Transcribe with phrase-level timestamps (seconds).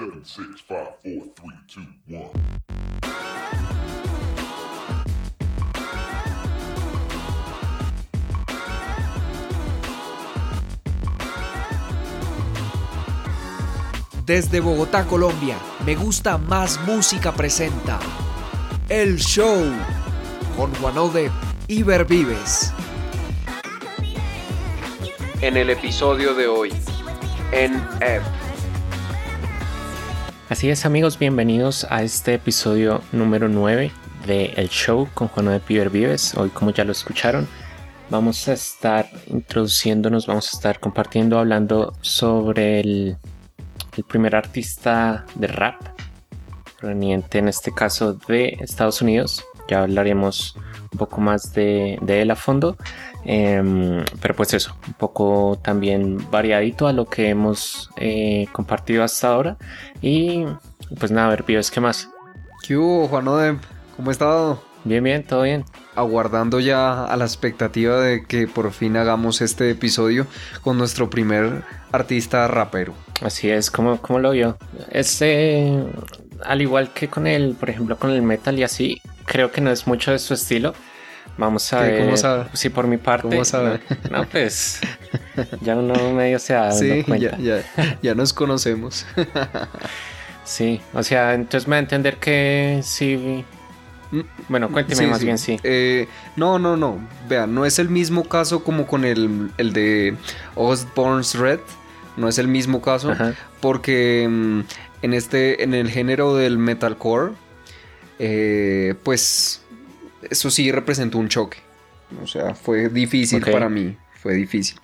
[0.00, 2.30] Seven, six, five, four, three, two, one.
[14.24, 18.00] Desde Bogotá, Colombia, Me Gusta Más Música presenta
[18.88, 19.70] El Show
[20.56, 21.30] con Juanode
[21.68, 22.72] y Vives.
[25.42, 26.72] En el episodio de hoy,
[27.52, 28.39] en F.
[30.50, 33.92] Así es amigos, bienvenidos a este episodio número 9
[34.26, 36.34] de El Show con Juan de Piber Vives.
[36.34, 37.46] Hoy como ya lo escucharon,
[38.10, 43.16] vamos a estar introduciéndonos, vamos a estar compartiendo, hablando sobre el,
[44.08, 45.80] primer artista de rap,
[46.80, 49.44] proveniente en este caso de Estados Unidos.
[49.68, 50.56] Ya hablaremos
[50.90, 52.76] un poco más de, de él a fondo.
[53.24, 59.28] Em, pero pues eso, un poco también variadito a lo que hemos eh, compartido hasta
[59.28, 59.56] ahora.
[60.00, 60.44] Y
[60.98, 62.08] pues nada, a ver, Píos, ¿qué más?
[62.66, 63.58] ¿Qué hubo, Juan Odem?
[63.96, 64.62] ¿Cómo ha estado?
[64.84, 65.64] Bien, bien, todo bien.
[65.94, 70.26] Aguardando ya a la expectativa de que por fin hagamos este episodio
[70.62, 72.94] con nuestro primer artista rapero.
[73.20, 74.56] Así es, como, como lo vio.
[74.90, 75.84] Este,
[76.44, 79.70] al igual que con el, por ejemplo, con el metal y así, creo que no
[79.70, 80.74] es mucho de su estilo
[81.40, 82.04] Vamos a ver.
[82.04, 82.44] ¿Cómo sabe?
[82.52, 83.26] Sí, por mi parte.
[83.26, 83.80] ¿Cómo sabe?
[84.10, 84.80] No, pues.
[85.62, 87.38] Ya uno medio se ha dado sí, cuenta.
[87.38, 89.06] Ya, ya, ya nos conocemos.
[90.42, 93.44] Sí, o sea, entonces me va a entender que sí.
[94.48, 95.60] Bueno, cuénteme más bien, sí.
[95.62, 96.98] Eh, no, no, no.
[97.28, 100.16] Vean, no es el mismo caso como con el, el de
[100.56, 101.60] Osborne's Red.
[102.16, 103.14] No es el mismo caso.
[103.60, 104.60] Porque mm,
[105.02, 105.62] en este.
[105.62, 107.34] En el género del metalcore.
[108.18, 109.62] Eh, pues
[110.28, 111.58] eso sí representó un choque.
[112.22, 114.78] O sea, fue difícil para mí, fue difícil.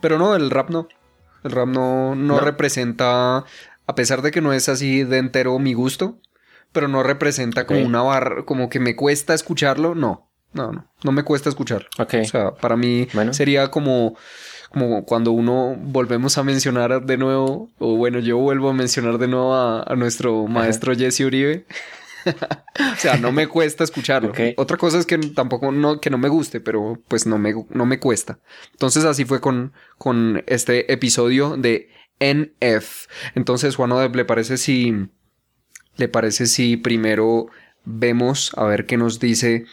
[0.00, 0.88] Pero no, el rap no.
[1.44, 3.44] El rap no, no, representa,
[3.86, 6.18] a pesar de que no es así de entero mi gusto,
[6.72, 10.24] pero no representa como una barra, como que me cuesta escucharlo, no.
[10.52, 11.88] No, no, no me cuesta escucharlo.
[11.98, 14.16] O sea, para mí sería como,
[14.70, 19.28] como cuando uno volvemos a mencionar de nuevo, o bueno, yo vuelvo a mencionar de
[19.28, 21.66] nuevo a, nuestro maestro Jesse Uribe.
[22.92, 24.32] o sea, no me cuesta escucharlo.
[24.56, 27.86] Otra cosa es que tampoco no, que no me guste, pero pues no me, no
[27.86, 28.38] me cuesta.
[28.72, 31.90] Entonces así fue con, con este episodio de
[32.20, 33.06] NF.
[33.34, 35.08] Entonces, Juan ¿le parece si,
[35.96, 37.46] le parece si primero
[37.84, 39.66] vemos a ver qué nos dice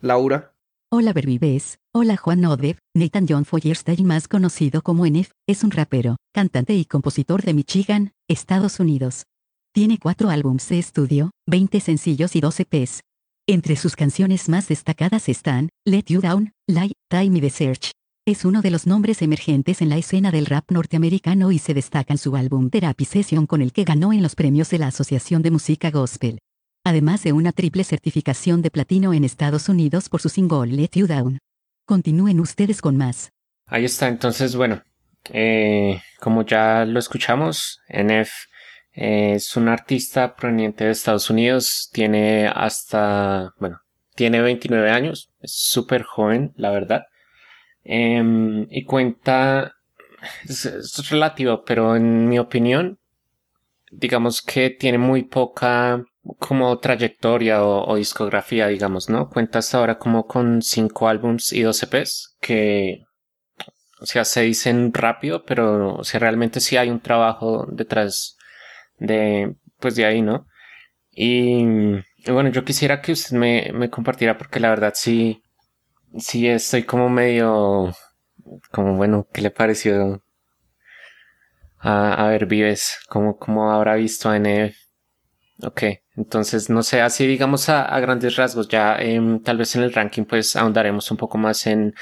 [0.00, 0.52] Laura?
[0.92, 6.16] Hola Berbibes, hola Juan Odev, Nathan John Feuerstein más conocido como NF, es un rapero,
[6.34, 9.26] cantante y compositor de Michigan, Estados Unidos.
[9.72, 13.02] Tiene cuatro álbums de estudio, 20 sencillos y 12 EPs.
[13.46, 17.92] Entre sus canciones más destacadas están Let You Down, Lie, Time y The Search.
[18.26, 22.12] Es uno de los nombres emergentes en la escena del rap norteamericano y se destaca
[22.12, 25.40] en su álbum Therapy Session con el que ganó en los premios de la Asociación
[25.42, 26.40] de Música Gospel.
[26.84, 31.06] Además de una triple certificación de platino en Estados Unidos por su single Let You
[31.06, 31.38] Down.
[31.86, 33.30] Continúen ustedes con más.
[33.66, 34.82] Ahí está, entonces bueno,
[35.32, 38.49] eh, como ya lo escuchamos, NF
[39.00, 43.80] es un artista proveniente de Estados Unidos, tiene hasta, bueno,
[44.14, 47.06] tiene 29 años, es súper joven, la verdad.
[47.82, 49.72] Em, y cuenta,
[50.46, 52.98] es, relativo, pero en mi opinión,
[53.90, 56.04] digamos que tiene muy poca
[56.38, 59.30] como trayectoria o, discografía, digamos, ¿no?
[59.30, 63.04] Cuenta hasta ahora como con 5 álbums y 12 EPs que,
[64.00, 68.36] o sea, se dicen rápido, pero o sea, realmente sí hay un trabajo detrás
[69.00, 70.46] de, pues de ahí, ¿no?
[71.10, 71.64] Y,
[72.26, 75.42] bueno, yo quisiera que usted me, me, compartiera porque la verdad sí,
[76.18, 77.92] sí estoy como medio,
[78.70, 80.22] como bueno, ¿qué le pareció?
[81.78, 84.76] A, a ver, Vives, ¿cómo, cómo habrá visto a NF?
[85.62, 85.82] Ok,
[86.16, 89.92] entonces no sé, así digamos a, a grandes rasgos, ya em, tal vez en el
[89.92, 91.94] ranking pues ahondaremos un poco más en,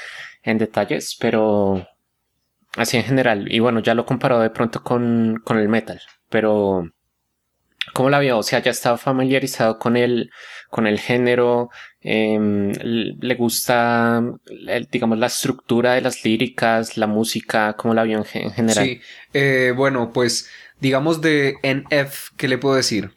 [0.43, 1.85] en detalles, pero
[2.77, 6.89] así en general, y bueno, ya lo comparado de pronto con, con el metal, pero
[7.93, 8.37] ¿cómo la vio?
[8.37, 10.31] O sea, ya estaba familiarizado con el,
[10.69, 11.69] con el género,
[12.01, 14.23] em, le gusta,
[14.91, 18.85] digamos, la estructura de las líricas, la música, ¿cómo la vio en, general?
[18.85, 19.01] Sí,
[19.33, 20.49] eh, bueno, pues
[20.79, 23.11] digamos de NF, ¿qué le puedo decir?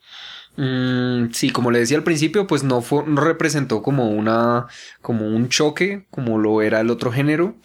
[0.57, 4.67] Mm, sí, como le decía al principio, pues no, fue, no representó como una,
[5.01, 7.57] como un choque, como lo era el otro género.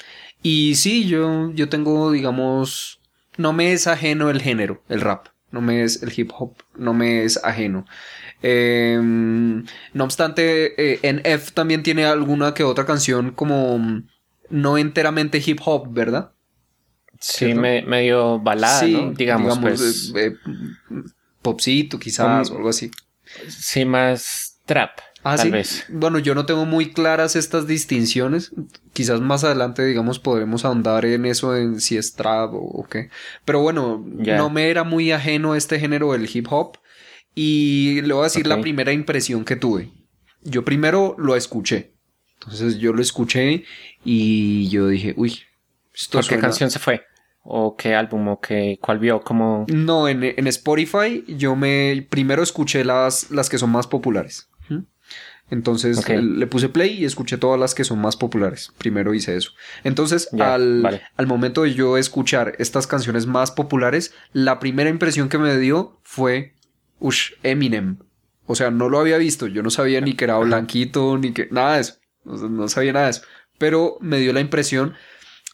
[0.41, 3.01] Y sí, yo, yo tengo, digamos,
[3.37, 6.93] no me es ajeno el género, el rap no me es el hip hop, no
[6.93, 7.85] me es ajeno.
[8.41, 14.03] Em, no obstante, eh, en F también tiene alguna que otra canción como
[14.49, 16.31] no enteramente hip hop, ¿verdad?
[17.19, 19.11] Sí, medio balada, ¿no?
[19.11, 20.13] Digamos, pues.
[20.15, 20.35] Eh, eh,
[21.41, 22.91] popcito, quizás, o algo así.
[23.47, 24.99] Sí, más trap.
[25.23, 25.85] Ah, tal vez.
[25.89, 28.51] Bueno, yo no tengo muy claras estas distinciones.
[28.93, 33.09] Quizás más adelante, digamos, podremos ahondar en eso, en si es trap o, qué.
[33.43, 36.77] Pero bueno, no me era muy ajeno este género del hip hop.
[37.35, 39.91] Y le voy a decir la primera impresión que tuve.
[40.43, 41.93] Yo primero lo escuché.
[42.39, 43.63] Entonces yo lo escuché
[44.03, 45.39] y yo dije, uy,
[45.93, 47.03] esto ¿Por qué canción se fue?
[47.43, 48.27] ¿O qué álbum?
[48.27, 49.21] ¿O qué, cuál vio?
[49.21, 54.49] como No, en, en, Spotify yo me primero escuché las, las que son más populares.
[55.49, 58.73] Entonces le puse play y escuché todas las que son más populares.
[58.77, 59.51] Primero hice eso.
[59.83, 65.37] Entonces, al, al, momento de yo escuchar estas canciones más populares, la primera impresión que
[65.37, 66.53] me dio fue,
[66.99, 67.97] ush, Eminem.
[68.45, 69.47] O sea, no lo había visto.
[69.47, 71.47] Yo no sabía ni que era blanquito, ni que...
[71.49, 71.93] Nada de eso.
[72.25, 73.21] No, sabía nada de eso.
[73.57, 74.95] Pero me dio la impresión...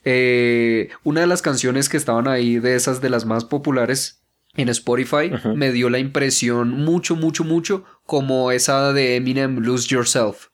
[0.06, 4.23] Eh, una de las canciones que estaban ahí, de esas de las más populares
[4.56, 10.48] en Spotify, me dio la impresión mucho, mucho, mucho como esa de Eminem Lose Yourself.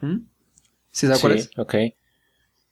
[0.00, 0.18] ¿Mm?
[0.92, 1.50] ¿Sí sabes cuál es?
[1.56, 1.74] Ok.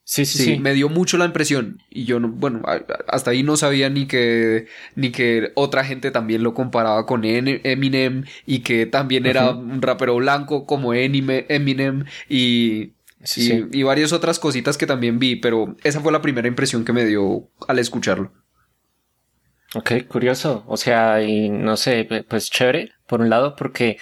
[0.04, 1.82] Sí, sí, sí, Me dio mucho la impresión.
[1.90, 2.62] Y yo, no, bueno,
[3.08, 8.24] hasta ahí no sabía ni que, ni que otra gente también lo comparaba con Eminem
[8.46, 12.92] y que también era un rapero blanco como Eminem y,
[13.36, 15.36] y, varias otras cositas que también vi.
[15.36, 18.32] Pero esa fue la primera impresión que me dio al escucharlo.
[19.74, 20.64] Ok, curioso.
[20.66, 23.98] O sea, y no sé, pues chévere, por un lado, porque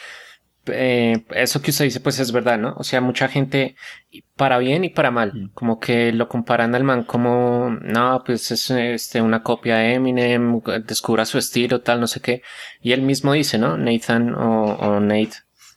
[0.66, 2.74] eh, eso que usted dice, pues es verdad, ¿no?
[2.76, 3.76] O sea, mucha gente,
[4.36, 8.70] para bien y para mal, como que lo comparan al man como, no, pues es
[8.70, 12.42] este, una copia de Eminem, descubra su estilo, tal, no sé qué.
[12.80, 13.76] Y él mismo dice, ¿no?
[13.76, 15.32] Nathan o, Nate,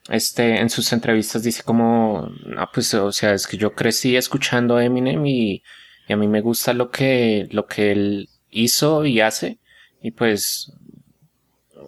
[0.10, 4.78] este, en sus entrevistas dice como, no, pues, o sea, es que yo crecí escuchando
[4.78, 5.64] a Eminem y,
[6.08, 9.59] y a mí me gusta lo que, lo que él hizo y hace.
[10.02, 10.72] Y pues,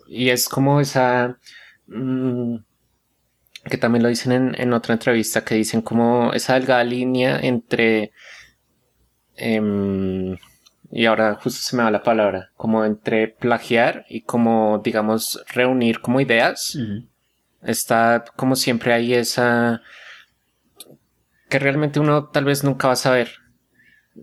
[0.08, 1.38] y es como esa,
[1.88, 2.58] mm,
[3.66, 8.12] que también lo dicen en, en, otra entrevista, que dicen como esa delgada línea entre...
[9.36, 10.38] Em,
[10.92, 16.02] y ahora justo se me va la palabra, como entre plagiar y como, digamos, reunir
[16.02, 16.78] como ideas.
[17.62, 19.82] Está como siempre ahí esa...
[21.50, 23.30] que realmente uno tal vez nunca va a saber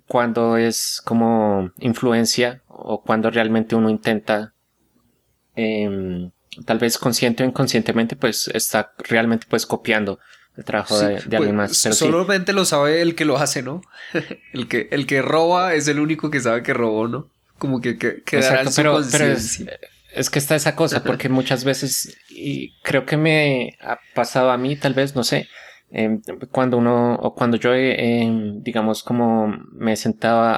[0.07, 4.55] cuando es como influencia o cuando realmente uno intenta
[5.57, 6.31] eh,
[6.65, 10.19] tal vez consciente o inconscientemente, pues está realmente pues copiando
[10.57, 11.97] el trabajo de, alguien pues, más.
[11.97, 13.83] solamente lo sabe el que lo hace, ¿no?
[14.53, 17.31] el que el que roba es el único que sabe que robó, ¿no?
[17.59, 19.33] Como que, que quedará en su pero,
[20.13, 24.57] es, que está esa cosa, porque muchas veces, y creo que me ha pasado a
[24.57, 25.49] mí, tal vez, no sé,
[25.91, 26.21] em,
[26.53, 30.55] cuando uno, o cuando yo, em, digamos, como me sentaba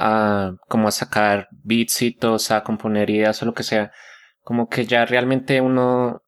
[0.47, 3.91] a, como a sacar beatsitos, a componer ideas o lo que sea,
[4.41, 6.21] como que ya realmente uno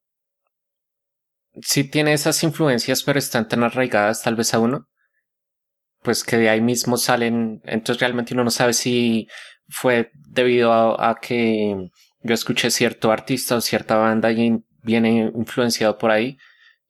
[1.61, 4.87] sí tiene esas influencias, pero están tan arraigadas tal vez a uno,
[6.01, 9.27] pues que de ahí mismo salen, entonces realmente uno no sabe si
[9.67, 11.89] fue debido a, que
[12.21, 16.37] yo escuché cierto artista o cierta banda y viene influenciado por ahí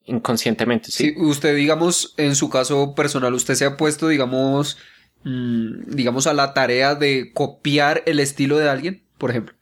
[0.06, 0.90] inconscientemente.
[0.90, 4.78] Sí, usted digamos, en su caso personal, usted se ha puesto, digamos,
[5.24, 9.54] mm, digamos, a la tarea de copiar el estilo de alguien, por ejemplo.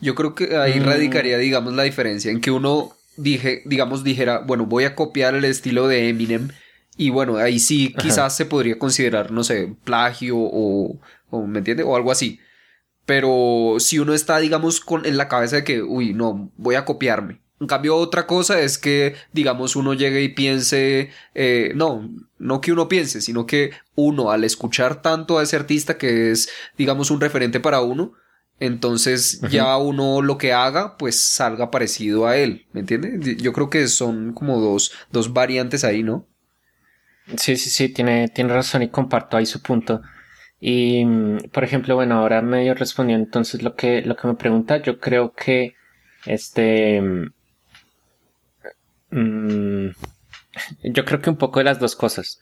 [0.00, 0.84] Yo creo que ahí mm.
[0.84, 5.44] radicaría, digamos, la diferencia en que uno dije, digamos, dijera, bueno, voy a copiar el
[5.44, 6.48] estilo de Eminem.
[6.96, 11.82] Y bueno, ahí sí quizás se podría considerar, no sé, plagio o, o ¿me entiende?
[11.82, 12.40] O algo así.
[13.06, 16.84] Pero si uno está, digamos, con, en la cabeza de que, uy, no, voy a
[16.84, 17.40] copiarme.
[17.60, 22.72] En cambio, otra cosa es que, digamos, uno llegue y piense, eh, no, no que
[22.72, 26.48] uno piense, sino que uno al escuchar tanto a ese artista que es,
[26.78, 28.14] digamos, un referente para uno,
[28.60, 33.36] entonces ya uno lo que haga pues salga parecido a él, ¿me entiendes?
[33.38, 36.26] Yo creo que son como dos, dos variantes ahí, ¿no?
[37.36, 40.00] Sí, sí, sí, tiene, tiene razón y comparto ahí su punto.
[40.60, 41.04] Y,
[41.52, 45.32] por ejemplo, bueno, ahora medio respondió entonces lo que, lo que me pregunta, yo creo
[45.32, 45.74] que
[46.26, 47.02] este...
[49.10, 49.88] Mm,
[50.84, 52.40] yo creo que un poco de las dos cosas.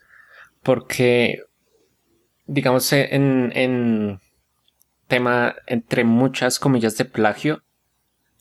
[0.62, 1.42] Porque,
[2.46, 4.20] digamos, en, en
[5.08, 7.64] tema entre muchas comillas de plagio.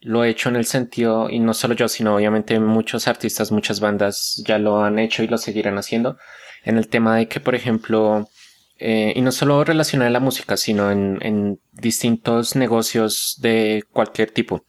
[0.01, 3.79] Lo he hecho en el sentido, y no solo yo, sino obviamente muchos artistas, muchas
[3.79, 6.17] bandas ya lo han hecho y lo seguirán haciendo.
[6.63, 8.29] En el tema de que, por ejemplo,
[8.77, 14.63] eh, y no solo relacionado a la música, sino en, distintos negocios de cualquier tipo.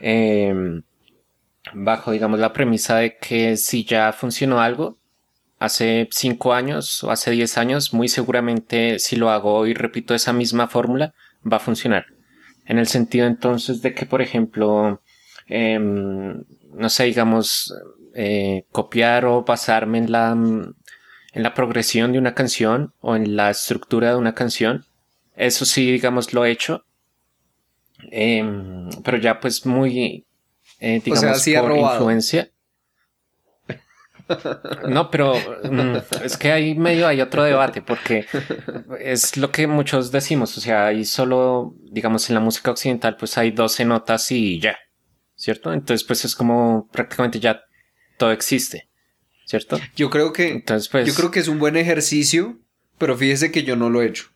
[0.00, 0.82] Em,
[1.76, 4.98] bajo, digamos, la premisa de que si ya funcionó algo,
[5.58, 10.32] hace 5 años o hace 10 años, muy seguramente si lo hago y repito esa
[10.32, 11.14] misma fórmula,
[11.50, 12.06] va a funcionar.
[12.64, 15.02] En el sentido entonces de que, por ejemplo,
[15.48, 16.42] em,
[16.72, 17.72] no sé, digamos,
[18.14, 23.50] eh, copiar o basarme en la, en la progresión de una canción o en la
[23.50, 24.84] estructura de una canción.
[25.36, 26.84] Eso sí, digamos, lo he hecho.
[28.10, 30.26] Em, pero ya pues muy,
[30.80, 32.50] eh, digamos, por influencia.
[34.88, 38.26] No, pero mm, es que ahí medio hay otro debate porque
[39.00, 43.38] es lo que muchos decimos, o sea, ahí solo, digamos, en la música occidental pues
[43.38, 44.76] hay 12 notas y ya,
[45.36, 45.72] ¿cierto?
[45.72, 47.62] Entonces pues es como prácticamente ya
[48.18, 48.88] todo existe,
[49.44, 49.78] ¿cierto?
[49.94, 52.58] Yo creo que, Entonces, pues, yo creo que es un buen ejercicio,
[52.98, 54.26] pero fíjese que yo no lo he hecho.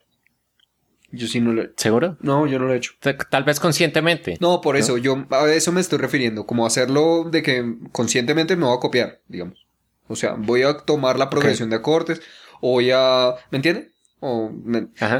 [1.11, 2.17] Yo sí no lo he ¿Seguro?
[2.21, 2.93] No, yo no lo he hecho.
[3.29, 4.37] Tal vez conscientemente.
[4.39, 8.65] No, por eso, yo a eso me estoy refiriendo, como hacerlo de que conscientemente me
[8.65, 9.65] voy a copiar, digamos.
[10.07, 12.21] O sea, voy a tomar la progresión de acordes
[12.61, 13.35] o voy a...
[13.49, 13.91] ¿Me entiende?
[14.19, 14.51] O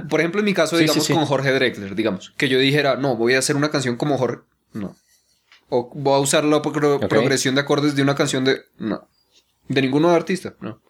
[0.09, 3.33] Por ejemplo, en mi caso, digamos, con Jorge Drexler, digamos, que yo dijera, no, voy
[3.33, 4.43] a hacer una canción como Jorge.
[4.73, 4.95] No.
[5.69, 8.61] O voy a usar la progresión de acordes de una canción de...
[8.77, 9.07] No.
[9.67, 10.81] De ninguno de artista, no.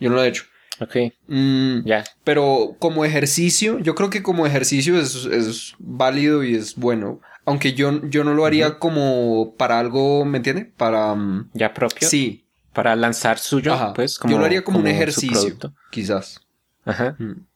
[0.00, 0.44] Yo no lo he hecho.
[0.80, 0.96] Ok.
[1.28, 2.04] Mm, ya.
[2.24, 7.20] Pero como ejercicio, yo creo que como ejercicio es, válido y es bueno.
[7.44, 10.64] Aunque yo, yo no lo haría como para algo, ¿me entiende?
[10.64, 11.14] Para...
[11.14, 12.08] Mm, ¿Ya propio?
[12.08, 15.56] Sí para lanzar suyo, pues como, Yo lo haría como, un ejercicio,
[15.90, 16.40] quizás.
[16.84, 17.16] Ajá.
[17.18, 17.46] Mm.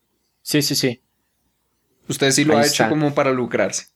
[0.43, 1.03] Sí, sí, sí.
[2.09, 3.87] Usted sí lo ha hecho como para lucrarse.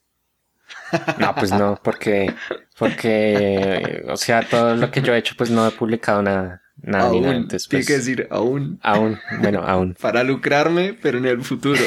[1.19, 2.33] No, pues no, porque,
[2.79, 7.11] porque, o sea, todo lo que yo he hecho, pues no he publicado nada, nada
[7.11, 7.37] ni nada.
[7.37, 8.79] Entonces, tiene que pues, decir aún.
[8.83, 9.95] Aún, bueno, aún.
[10.01, 11.81] Para lucrarme, pero en el futuro.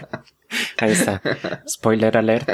[0.78, 1.20] Ahí está.
[1.66, 2.48] Spoiler alert.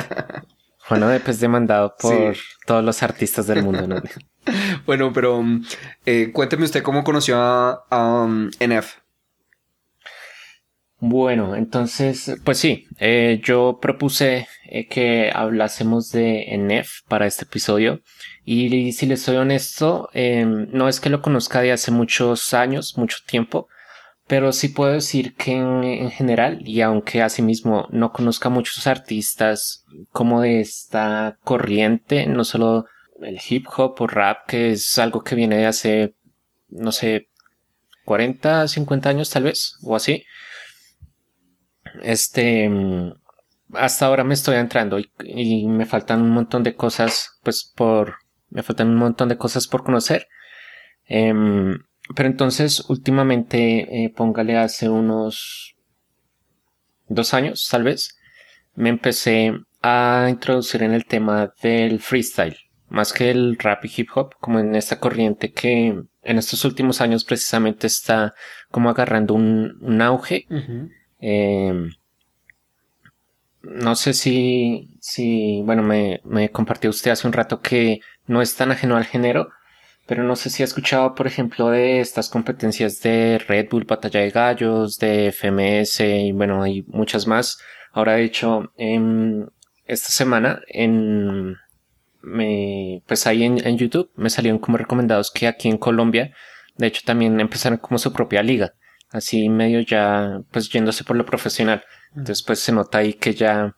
[0.88, 4.02] Bueno, después demandado por todos los artistas del mundo, ¿no?
[4.86, 5.42] bueno, pero
[6.04, 8.96] eh, cuénteme usted cómo conoció a, um, NF.
[10.98, 18.00] Bueno, entonces, pues sí, eh, yo propuse eh, que hablásemos de NF para este episodio.
[18.44, 22.98] Y si les soy honesto, em, no es que lo conozca de hace muchos años,
[22.98, 23.68] mucho tiempo,
[24.26, 30.40] pero sí puedo decir que en, general, y aunque asimismo no conozca muchos artistas como
[30.40, 32.86] de esta corriente, no solo
[33.22, 36.14] el hip hop o rap, que es algo que viene de hace,
[36.68, 37.28] no sé,
[38.04, 40.24] 40, 50 años tal vez, o así.
[42.02, 42.70] Este,
[43.72, 48.16] hasta ahora me estoy entrando y, me faltan un montón de cosas, pues por,
[48.54, 50.28] me faltan un montón de cosas por conocer.
[51.04, 51.78] Em,
[52.16, 55.76] pero entonces, últimamente, eh, póngale hace unos
[57.08, 58.16] dos años, tal vez,
[58.74, 62.56] me empecé a introducir en el tema del freestyle
[62.94, 65.88] más que el rap y hip hop, como en esta corriente que
[66.22, 68.34] en estos últimos años precisamente está
[68.70, 70.46] como agarrando un, auge.
[73.64, 78.70] No sé si, si bueno, me, compartió usted hace un rato que no es tan
[78.70, 79.48] ajeno al género,
[80.06, 84.20] pero no sé si ha escuchado, por ejemplo, de estas competencias de Red Bull Batalla
[84.20, 87.58] de Gallos, de FMS y bueno, hay muchas más.
[87.92, 89.50] Ahora, de hecho, en
[89.86, 91.56] esta semana en
[92.22, 96.34] me, pues ahí en, en, YouTube me salieron como recomendados que aquí en Colombia,
[96.76, 98.72] de hecho también empezaron como su propia liga,
[99.10, 101.84] así medio ya, pues yéndose por lo profesional.
[102.16, 103.74] Entonces pues se nota ahí que ya,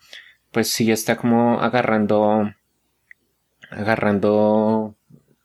[0.52, 2.50] pues sí está como agarrando,
[3.70, 4.96] agarrando,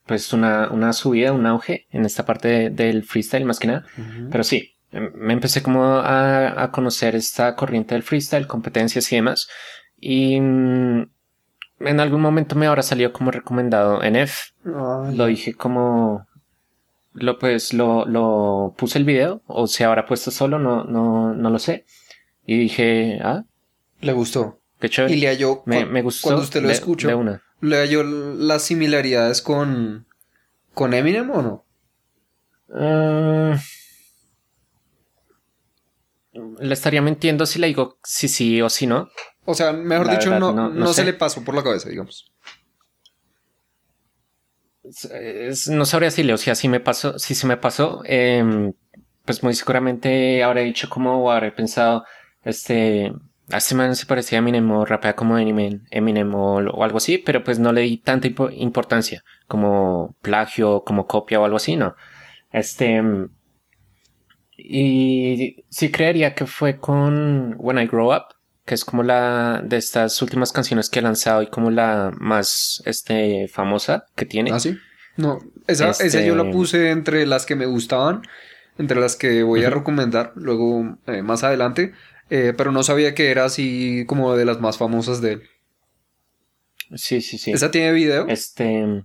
[0.06, 3.86] pues una, una subida, un auge en esta parte del freestyle más que nada.
[4.30, 9.16] Pero sí, em, me empecé como a, a conocer esta corriente del freestyle, competencias y
[9.16, 9.48] demás.
[10.00, 11.04] Y mm,
[11.86, 14.54] en algún momento me habrá salido como recomendado en F.
[14.64, 16.28] Lo dije como.
[17.14, 19.42] Lo pues lo, lo puse el video.
[19.46, 21.86] O se habrá puesto solo, no, no, no lo sé.
[22.46, 23.44] Y dije, ah.
[24.02, 24.60] Le gustó.
[24.80, 25.14] Qué chévere.
[25.14, 25.64] Y le halló.
[25.66, 26.30] Me, me gustó.
[26.30, 26.96] Cuando usted lo.
[26.96, 27.44] De una.
[27.62, 30.08] ¿Le halló las similaridades con.
[30.74, 31.66] con Eminem o no?
[32.74, 33.58] Ah,
[36.34, 39.10] le estaría mintiendo si le digo si sí o si no.
[39.46, 42.32] O sea, mejor dicho, no, no, se le pasó por la cabeza, digamos.
[45.70, 48.74] no sabría decirle, o sea, si me pasó, si se me pasó, em,
[49.26, 52.06] pues muy seguramente habré dicho como o habré pensado,
[52.44, 53.14] este,
[53.52, 57.18] hace más se parecía a Eminem o rapea como Eminem, Eminem o, o, algo así,
[57.18, 61.96] pero pues no le di tanta importancia como plagio, como copia o algo así, no.
[62.52, 63.02] Este,
[64.58, 69.78] y sí creería que fue con When I Grow Up, que es como la de
[69.78, 74.52] estas últimas canciones que ha lanzado y como la más este, famosa que tiene.
[74.52, 74.78] Ah, sí.
[75.18, 78.22] No, esa, esa yo la este puse entre las que me gustaban.
[78.78, 81.94] entre las que voy a recomendar luego eh, más adelante,
[82.32, 85.42] eh, pero no sabía que era así como de las más famosas de él.
[86.96, 87.52] Sí, sí, sí.
[87.52, 88.28] ¿Esa tiene video?
[88.28, 89.04] Este,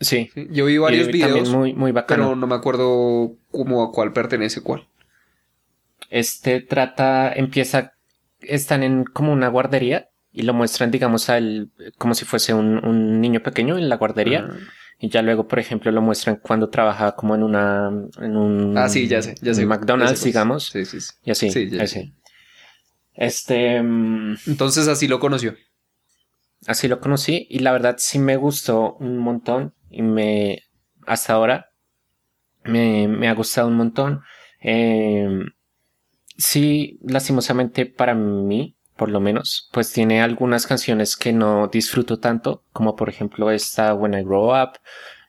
[0.00, 0.30] sí.
[0.50, 2.24] Yo vi varios Y videos, También muy, muy bacano.
[2.24, 4.86] pero no me acuerdo cómo a cuál pertenece cuál.
[6.10, 7.92] Este trata, empieza,
[8.40, 13.20] están en como una guardería y lo muestran, digamos, al, como si fuese un, un
[13.20, 14.46] niño pequeño en la guardería.
[14.50, 14.56] Ah.
[15.00, 17.88] Y ya luego, por ejemplo, lo muestran cuando trabaja como en una,
[18.20, 19.64] en un Ah, sí, ya sé, ya sé.
[19.64, 20.66] McDonald's, ya sé digamos.
[20.72, 21.12] Sí, sí, sí.
[21.24, 22.12] Y así, Sí, ya así.
[23.18, 25.54] Este, mm, Entonces así lo conoció.
[26.66, 30.62] así lo conocí y la verdad sí me gustó un montón y me,
[31.06, 31.70] hasta ahora,
[32.64, 34.22] me, me ha gustado un montón.
[34.62, 35.28] Eh,
[36.36, 42.64] sí, lastimosamente para mí, por lo menos, pues tiene algunas canciones que no disfruto tanto,
[42.72, 44.78] como por ejemplo esta When I Grow Up,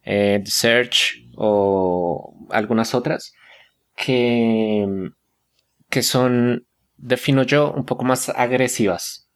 [0.03, 3.34] eh, The Search o algunas otras
[3.96, 4.88] que,
[5.89, 6.65] que son,
[7.01, 9.27] defino yo, un poco más agresivas.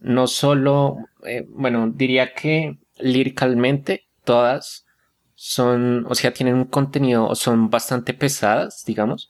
[0.00, 4.86] No solo, eh, bueno, diría que líricamente todas
[5.34, 9.28] son, o sea, tienen un contenido, o son bastante pesadas, digamos,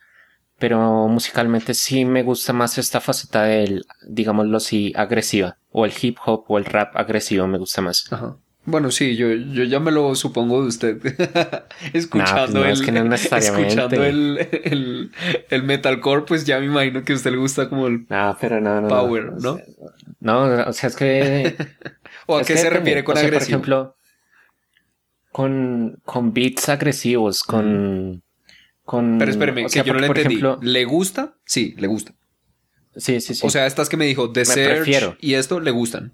[0.58, 6.18] pero musicalmente sí me gusta más esta faceta del, digámoslo así, agresiva, o el hip
[6.24, 8.10] hop o el rap agresivo me gusta más.
[8.10, 8.36] Ajá.
[8.64, 10.98] Bueno, sí, yo, yo ya me lo supongo de usted.
[11.92, 13.68] escuchando no, es el, que no necesariamente.
[13.68, 15.10] escuchando el, el,
[15.50, 18.60] el metalcore, pues ya me imagino que a usted le gusta como el No, pero
[18.60, 18.88] no, no.
[18.88, 19.58] power, no,
[20.20, 20.42] ¿no?
[20.68, 21.56] O sea, es que
[22.26, 23.58] ¿O a qué se refiere con O sea, agresivo?
[23.58, 23.96] Por ejemplo,
[25.32, 28.22] con, con beats agresivos, con.
[28.84, 30.34] con Pero espéreme, o sea, que yo no le entendí.
[30.36, 31.34] ejemplo- ¿Le gusta?
[31.44, 32.12] Sí, le gusta.
[32.96, 33.46] sí, sí, sí.
[33.46, 35.16] O sea, estas que me dijo, The Me Search prefiero.
[35.20, 36.12] y esto, le gustan.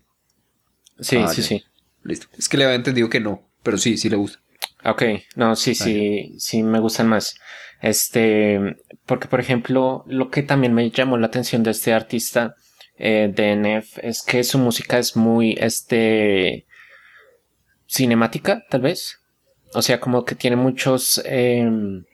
[1.00, 1.48] sí, ah, sí, ya.
[1.48, 1.64] sí.
[2.08, 2.26] Listo.
[2.38, 4.40] Es que le había entendido que no, pero sí, sí le gusta.
[4.82, 5.02] Ok,
[5.36, 7.38] no, sí, sí, sí me gustan más.
[7.82, 12.54] Este, porque por ejemplo, lo que también me llamó la atención de este artista
[12.96, 16.66] eh, de NF es que su música es muy, este,
[17.86, 19.18] cinemática, tal vez.
[19.74, 22.04] O sea, como que tiene muchos, em,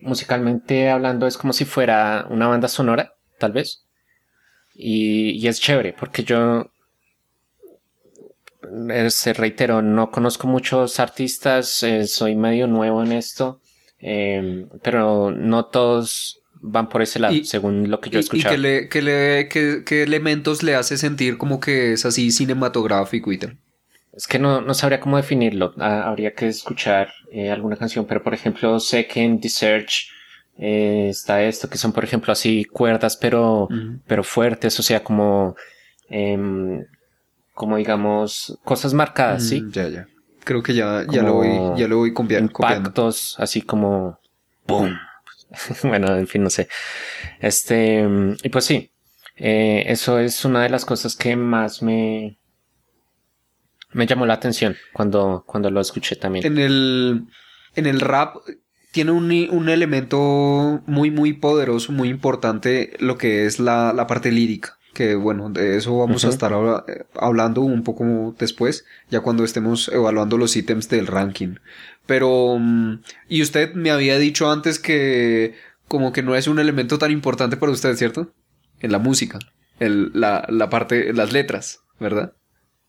[0.00, 3.84] musicalmente hablando, es como si fuera una banda sonora, tal vez.
[4.74, 6.70] Y, y es chévere, porque yo
[9.10, 13.60] se reitero, no conozco muchos artistas, eh, soy medio nuevo en esto,
[13.98, 18.24] eh, pero no todos van por ese lado, Y- según lo que yo he ¿Y,
[18.24, 18.54] y escuchado.
[18.54, 23.32] qué, le, qué le- qué- qué elementos le hace sentir como que es así cinematográfico
[23.32, 23.58] y tal?
[24.12, 28.22] Es que no, no sabría cómo definirlo, Ah, habría que escuchar eh, alguna canción, pero
[28.22, 30.08] por ejemplo sé que en The Search
[30.58, 33.68] eh, está esto, que son por ejemplo así cuerdas, pero,
[34.06, 35.54] pero fuertes, o sea, como,
[36.10, 36.84] em,
[37.60, 39.60] como digamos, cosas marcadas, ¿sí?
[39.60, 40.06] Mm, Ya, ya.
[40.44, 42.46] Creo que ya, ya, lo voy, ya lo voy copiando.
[42.50, 44.18] impactos así como
[44.66, 44.96] boom
[45.82, 46.66] bueno en fin no sé
[47.40, 48.08] este
[48.42, 48.90] y pues sí
[49.36, 52.38] eh, eso es una de las cosas que más me
[53.92, 57.26] me llamó la atención cuando cuando lo escuché también En el,
[57.74, 58.36] en el rap
[58.92, 64.32] tiene un, un elemento muy, muy poderoso, muy importante, lo que es la, la parte
[64.32, 64.78] lírica.
[65.00, 69.44] Que bueno, de eso vamos a estar habla- eh, hablando un poco después, ya cuando
[69.44, 71.54] estemos evaluando los ítems del ranking.
[72.04, 75.54] Pero, mm, y usted me había dicho antes que
[75.88, 78.30] como que no es un elemento tan importante para usted, ¿cierto?
[78.80, 79.38] En la música,
[79.78, 82.34] el, la, la parte, las letras, ¿verdad?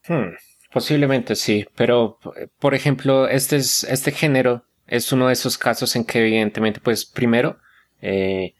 [0.06, 0.36] Hmm,
[0.74, 2.18] posiblemente sí pero
[2.60, 7.06] por ejemplo este es este género es uno de esos casos en que evidentemente pues
[7.06, 7.58] primero
[8.02, 8.54] eh,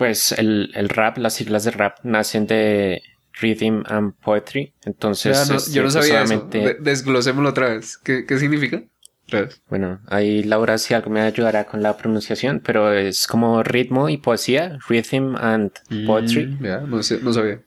[0.00, 3.02] pues el, el rap las siglas de rap nacen de
[3.38, 6.34] rhythm and poetry entonces Ya, no- este, yo no pues, sabía eso.
[6.34, 7.98] obviamente- De- desglosémoslo otra vez.
[7.98, 8.82] ¿Qué, qué significa?
[9.30, 9.60] Vez.
[9.68, 14.16] Bueno, ahí Laura si algo me ayudará con la pronunciación, pero es como ritmo y
[14.16, 15.70] poesía, rhythm and
[16.06, 16.46] poetry.
[16.46, 17.60] Mm, ya, no, sé, no sabía.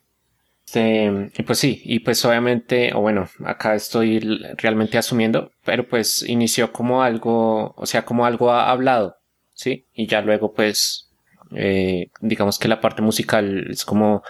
[0.65, 4.19] Este, y pues sí, y pues obviamente, o bueno, acá estoy
[4.57, 9.17] realmente asumiendo, pero pues inició como algo, o sea, como algo ha- hablado,
[9.53, 9.85] ¿sí?
[9.93, 11.11] Y ya luego pues,
[11.55, 14.23] eh, digamos que la parte musical es como,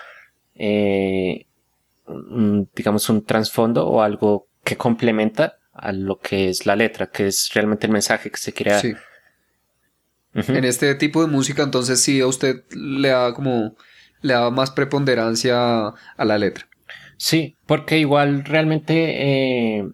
[0.56, 1.46] eh,
[2.08, 7.28] un- digamos, un trasfondo o algo que complementa a lo que es la letra, que
[7.28, 8.82] es realmente el mensaje que se quiere dar.
[8.82, 8.94] Sí.
[10.34, 13.76] En este tipo de música, entonces sí a usted le da como
[14.22, 16.68] le da más preponderancia a la letra.
[17.18, 19.86] Sí, porque igual realmente eh,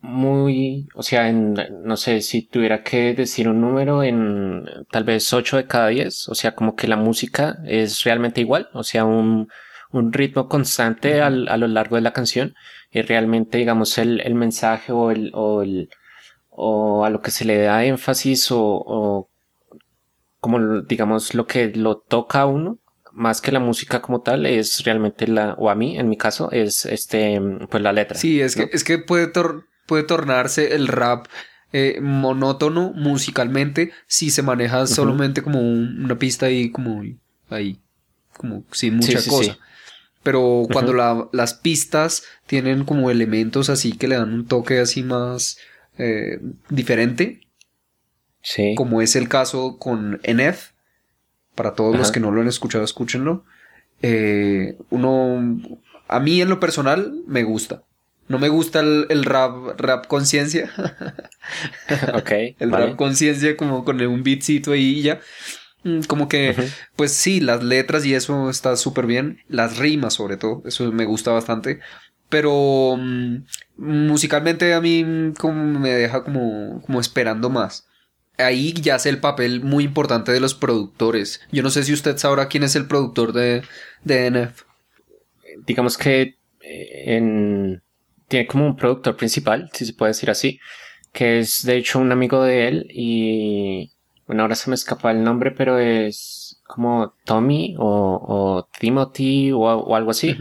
[0.00, 5.32] muy, o sea, en, no sé si tuviera que decir un número en tal vez
[5.32, 9.04] 8 de cada 10, o sea, como que la música es realmente igual, o sea,
[9.04, 9.48] un,
[9.92, 12.54] un ritmo constante al- a lo largo de la canción
[12.90, 15.88] y realmente, digamos, el, el mensaje o el, o el,
[16.50, 19.30] o a lo que se le da énfasis o, o
[20.40, 22.78] como digamos lo que lo toca a uno,
[23.12, 26.50] más que la música como tal, es realmente la, o a mí, en mi caso,
[26.52, 28.16] es este, pues la letra.
[28.16, 29.26] Sí, es que, es que puede,
[29.88, 31.26] puede tornarse el rap
[31.72, 37.02] eh, monótono musicalmente si se maneja solamente como una pista ahí, como
[37.50, 37.80] ahí,
[38.36, 39.58] como sin mucha cosa.
[40.22, 40.92] Pero cuando
[41.32, 45.58] las pistas tienen como elementos así que le dan un toque así más
[45.96, 47.40] eh, diferente,
[48.76, 50.70] como es el caso con NF,
[51.54, 53.44] para todos los que no lo han escuchado, escúchenlo.
[54.00, 55.60] Eh, uno,
[56.06, 57.82] a mí en lo personal me gusta.
[58.28, 60.70] No me gusta el, rap, rap conciencia.
[62.14, 62.30] ok.
[62.58, 65.20] el rap conciencia como con un beatcito ahí y ya.
[65.84, 66.54] Mm, como que,
[66.96, 69.40] pues sí, las letras y eso está súper bien.
[69.48, 71.80] Las rimas sobre todo, eso me gusta bastante.
[72.28, 73.36] Pero mm,
[73.76, 77.88] musicalmente a mí como me deja como, como esperando más
[78.38, 81.40] ahí ya hace el papel muy importante de los productores.
[81.52, 83.62] Yo no sé si usted sabrá quién es el productor de,
[84.04, 84.62] de NF.
[85.66, 87.82] Digamos que eh, en,
[88.28, 90.60] tiene como un productor principal, si se puede decir así,
[91.12, 93.92] que es de hecho un amigo de él y
[94.26, 100.10] bueno, ahora se me escapa el nombre, pero es como Tommy o, Timothy o, algo
[100.10, 100.36] así.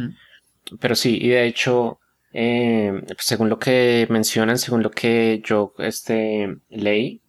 [0.81, 1.99] Pero sí, y de hecho,
[2.33, 7.21] eh, según lo que mencionan, según lo que yo este, leí,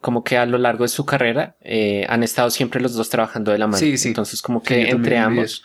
[0.00, 3.50] como que a lo largo de su carrera eh, han estado siempre los dos trabajando
[3.50, 3.78] de la mano.
[3.78, 4.08] Sí, sí.
[4.08, 5.64] Entonces como que entre ambos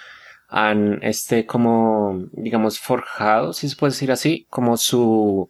[0.50, 5.50] han, este, como, digamos, forjado, si se puede decir así, como su,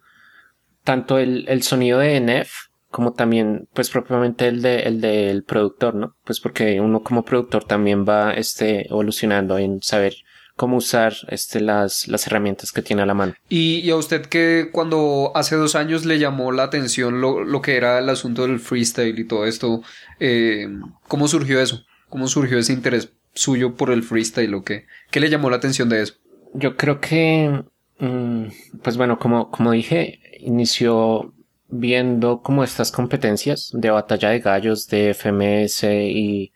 [0.83, 5.93] tanto el, el sonido de NF como también, pues propiamente el de, el del productor,
[5.93, 6.15] ¿no?
[6.23, 10.15] Pues porque uno como productor también va, este, evolucionando en saber
[10.55, 13.33] cómo usar este, las, las herramientas que tiene a la mano.
[13.47, 17.99] ¿Y, a usted que cuando hace dos años le llamó la atención lo, que era
[17.99, 19.81] el asunto del freestyle y todo esto,
[20.19, 20.67] eh,
[21.07, 21.85] ¿cómo surgió eso?
[22.09, 24.85] ¿Cómo surgió ese interés suyo por el freestyle o qué?
[25.11, 26.15] ¿Qué le llamó la atención de eso?
[26.53, 27.63] Yo creo que,
[27.99, 28.45] mm,
[28.81, 31.33] pues bueno, como, como dije, inició
[31.67, 36.51] viendo como estas competencias de batalla de gallos de FMS y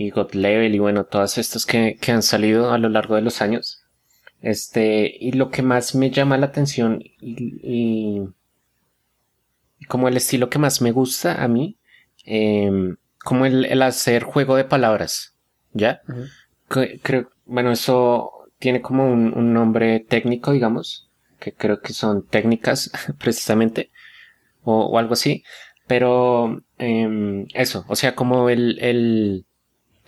[0.00, 3.42] y God Level y bueno, todas estas que, han salido a lo largo de los
[3.42, 3.82] años.
[4.40, 8.22] Este, y lo que más me llama la atención y,
[9.88, 11.78] como el estilo que más me gusta a mí,
[12.24, 15.34] em, como el, hacer juego de palabras,
[15.72, 16.00] ¿ya?
[16.68, 23.90] Creo, bueno, eso tiene como un, nombre técnico, digamos, que creo que son técnicas precisamente,
[24.62, 25.44] o, algo así,
[25.86, 29.46] pero em, eso, o sea, como el, el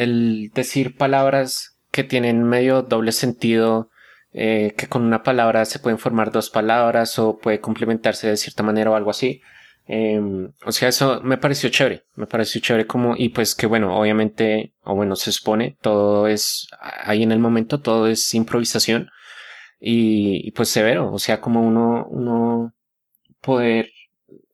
[0.01, 3.91] el decir palabras que tienen medio doble sentido,
[4.33, 8.63] eh, que con una palabra se pueden formar dos palabras o puede complementarse de cierta
[8.63, 9.43] manera o algo así.
[9.93, 13.99] Em, o sea, eso me pareció chévere, me pareció chévere como, y pues que bueno,
[13.99, 19.11] obviamente, o bueno, se supone, todo es, ahí en el momento, todo es improvisación
[19.81, 22.73] y, pues severo, o sea, como uno, uno
[23.41, 23.91] poder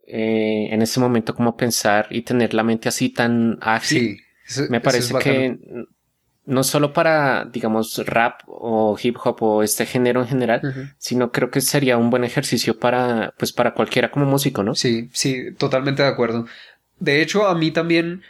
[0.06, 4.18] eh, en ese momento como pensar y tener la mente así tan ágil
[4.70, 5.58] me parece que
[6.46, 11.50] no solo para, digamos, rap o hip hop o este género en general, sino creo
[11.50, 14.74] que sería un buen ejercicio para, pues, para cualquiera como músico, ¿no?
[14.76, 16.46] Sí, sí, totalmente de acuerdo.
[17.00, 18.22] De hecho, a mí también,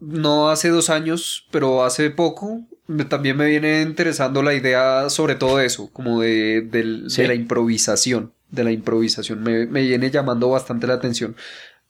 [0.00, 2.62] no hace dos años, pero hace poco,
[3.08, 6.68] también me viene interesando la idea sobre todo eso, como de,
[7.16, 11.36] la improvisación, de la improvisación, me, me, viene llamando bastante la atención.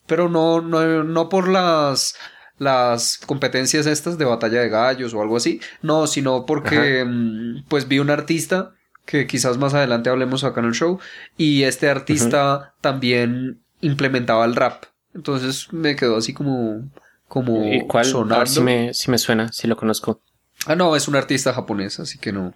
[0.06, 2.16] Pero no, no, no por las
[2.58, 5.60] las competencias estas de batalla de gallos o algo así.
[5.82, 8.72] No, sino porque mm, pues vi un artista
[9.04, 11.00] que quizás más adelante hablemos acá en el show
[11.36, 14.84] y este artista también implementaba el rap.
[15.14, 16.88] Entonces me quedó así como
[17.28, 18.04] como ¿Y cuál?
[18.04, 18.46] Sonando.
[18.46, 20.20] si me, si me suena, si lo conozco.
[20.66, 22.54] Ah, no, es un artista japonés, así que no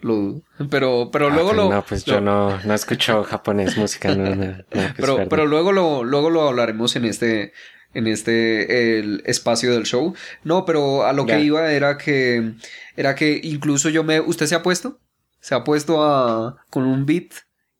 [0.00, 0.42] lo dudo.
[0.70, 1.70] Pero, pero ah, luego lo.
[1.70, 6.30] No, pues yo no, no escucho japonés música, no, pues pero, pero luego lo, luego
[6.30, 7.52] lo hablaremos en este,
[7.98, 10.14] en este el espacio del show.
[10.44, 12.54] No, pero a lo que iba era que
[12.96, 15.00] era que incluso yo me usted se ha puesto
[15.40, 17.32] se ha puesto a con un beat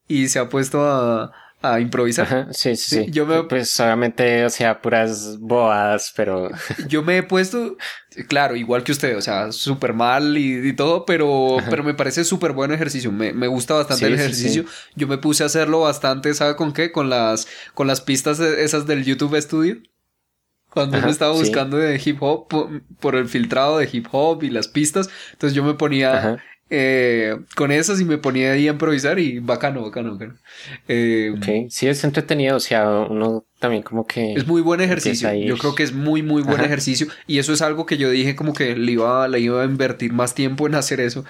[0.06, 2.48] y se ha puesto a a improvisar.
[2.52, 3.42] sí, sí, sí, Yo me...
[3.44, 6.50] Pues solamente, o sea, puras boadas, pero...
[6.88, 7.76] Yo me he puesto,
[8.28, 12.52] claro, igual que usted, o sea, súper mal y, todo, pero, pero me parece súper
[12.52, 13.10] buen ejercicio.
[13.10, 14.64] Me, me gusta bastante el ejercicio.
[14.94, 16.92] Yo me puse a hacerlo bastante, ¿sabe con qué?
[16.92, 19.78] Con las, con las pistas esas del YouTube Studio.
[20.70, 22.48] Cuando uno estaba buscando de hip hop
[23.00, 27.72] por, el filtrado de hip hop y las pistas, entonces yo me ponía eh, con
[27.72, 30.34] esas y me ponía ahí a improvisar y bacano, bacano, bacano.
[30.86, 34.34] Eh, ok, sí es entretenido, o sea, uno también como que...
[34.34, 37.62] Es muy buen ejercicio, yo creo que es muy, muy buen ejercicio y eso es
[37.62, 40.74] algo que yo dije como que le iba, le iba a invertir más tiempo en
[40.74, 41.24] hacer eso.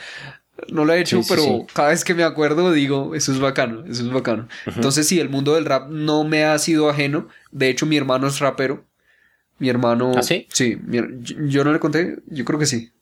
[0.72, 4.02] No lo he hecho, pero cada vez que me acuerdo digo, eso es bacano, eso
[4.02, 4.48] es bacano.
[4.66, 7.28] Entonces sí, el mundo del rap no me ha sido ajeno.
[7.52, 8.84] De hecho, mi hermano es rapero.
[9.58, 10.12] Mi hermano...
[10.16, 10.46] ¿Ah, sí?
[10.50, 12.92] Sí, yo no le conté, yo creo que sí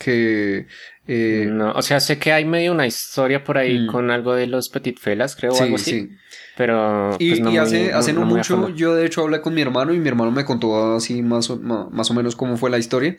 [0.00, 0.66] que...
[1.06, 3.86] Eh, no, o sea, sé que hay medio una historia por ahí mm.
[3.88, 5.90] con algo de los Petit Felas, creo, o algo así.
[5.90, 6.10] Sí.
[6.56, 7.16] Pero...
[7.18, 10.08] Y, pues, hace, hace no, mucho yo de hecho hablé con mi hermano y mi
[10.08, 13.18] hermano me contó así más o, más o menos cómo fue la historia.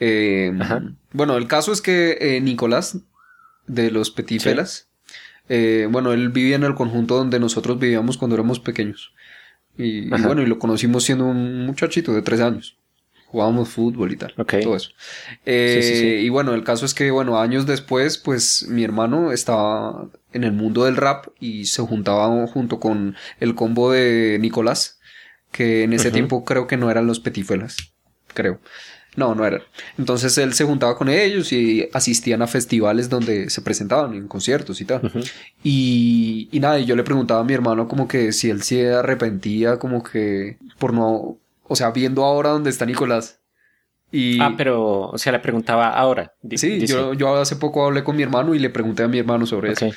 [0.00, 0.52] Eh,
[1.12, 2.98] bueno, el caso es que eh, Nicolás
[3.66, 4.88] de los Petit Felas,
[5.90, 9.12] bueno, él vivía en el conjunto donde nosotros vivíamos cuando éramos pequeños.
[9.78, 12.78] Y, y, bueno, y lo conocimos siendo un muchachito de tres años
[13.26, 14.34] jugábamos fútbol y tal.
[14.62, 14.90] Todo eso.
[15.44, 20.44] Eh, y bueno, el caso es que, bueno, años después, pues mi hermano estaba en
[20.44, 25.00] el mundo del rap y se juntaba junto con el combo de Nicolás,
[25.52, 27.76] que en ese tiempo creo que no eran los petifuelas,
[28.32, 28.60] creo.
[29.16, 29.62] No, no eran.
[29.98, 34.80] Entonces él se juntaba con ellos y asistían a festivales donde se presentaban en conciertos
[34.80, 35.10] y tal.
[35.64, 38.92] y, y nada, y yo le preguntaba a mi hermano como que si él se
[38.92, 43.40] arrepentía como que por no o sea, viendo ahora dónde está Nicolás.
[44.12, 44.40] Y...
[44.40, 46.32] Ah, pero, o sea, le preguntaba ahora.
[46.54, 49.46] Sí, yo, yo, hace poco hablé con mi hermano y le pregunté a mi hermano
[49.46, 49.88] sobre eso.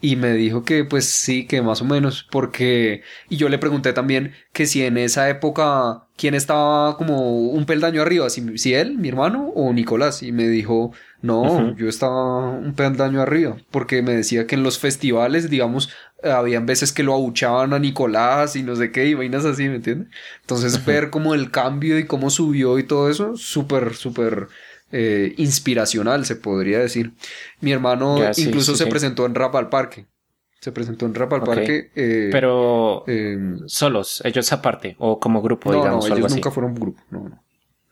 [0.00, 3.02] Y me dijo que pues sí, que más o menos, porque...
[3.28, 8.00] Y yo le pregunté también que si en esa época, ¿quién estaba como un peldaño
[8.00, 8.30] arriba?
[8.30, 10.22] Si, si él, mi hermano, o Nicolás.
[10.22, 14.78] Y me dijo, no, yo estaba un peldaño arriba, porque me decía que en los
[14.78, 15.90] festivales, digamos,
[16.22, 19.76] habían veces que lo abuchaban a Nicolás y no sé qué, y vainas así, ¿me
[19.76, 20.08] entiendes?
[20.40, 24.48] Entonces ver como el cambio y cómo subió y todo eso, súper, súper
[24.92, 27.12] eh, inspiracional, se podría decir.
[27.60, 30.06] Mi hermano incluso se presentó en Rap al Parque.
[30.60, 31.90] Se presentó en Rap al Parque.
[31.94, 36.08] Eh, Pero em, solos, ellos aparte, o como grupo, no, digamos.
[36.08, 37.42] No, ellos nunca fueron grupo, no, no.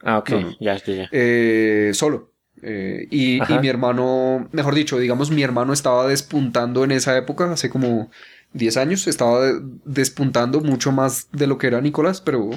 [0.02, 1.08] Ah, ok, ya, ya, ya.
[1.10, 2.32] Eh, solo.
[2.68, 7.70] Eh, y, mi hermano, mejor dicho, digamos, mi hermano estaba despuntando en esa época, hace
[7.70, 8.10] como
[8.54, 9.52] 10 años, estaba
[9.84, 12.50] despuntando mucho más de lo que era Nicolás, pero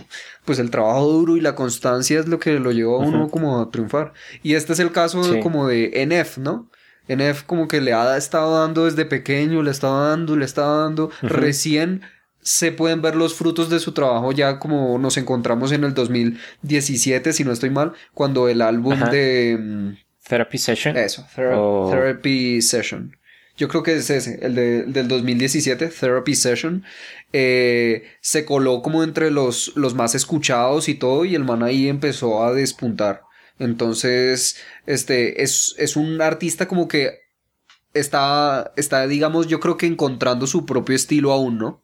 [0.45, 3.61] pues el trabajo duro y la constancia es lo que lo llevó a uno como
[3.61, 4.13] a triunfar.
[4.41, 6.71] Y este es el caso como de NF, ¿no?
[7.07, 11.11] NF como que le ha estado dando desde pequeño, le estaba dando, le estaba dando,
[11.21, 12.01] recién
[12.41, 17.33] se pueden ver los frutos de su trabajo ya como nos encontramos en el 2017,
[17.33, 19.57] si no estoy mal, cuando el álbum de...
[19.59, 19.97] Mm,
[20.27, 20.95] Therapy Session.
[20.95, 23.15] Eso, Therapy Session.
[23.57, 26.85] Yo creo que es ese, el de, del 2017, Therapy Session.
[27.33, 31.89] Eh, se coló como entre los, los más escuchados y todo, y el man ahí
[31.89, 33.23] empezó a despuntar.
[33.57, 37.19] Entonces, este, es, es un artista como que
[37.93, 41.83] está, está, digamos, yo creo que encontrando su propio estilo aún, ¿no?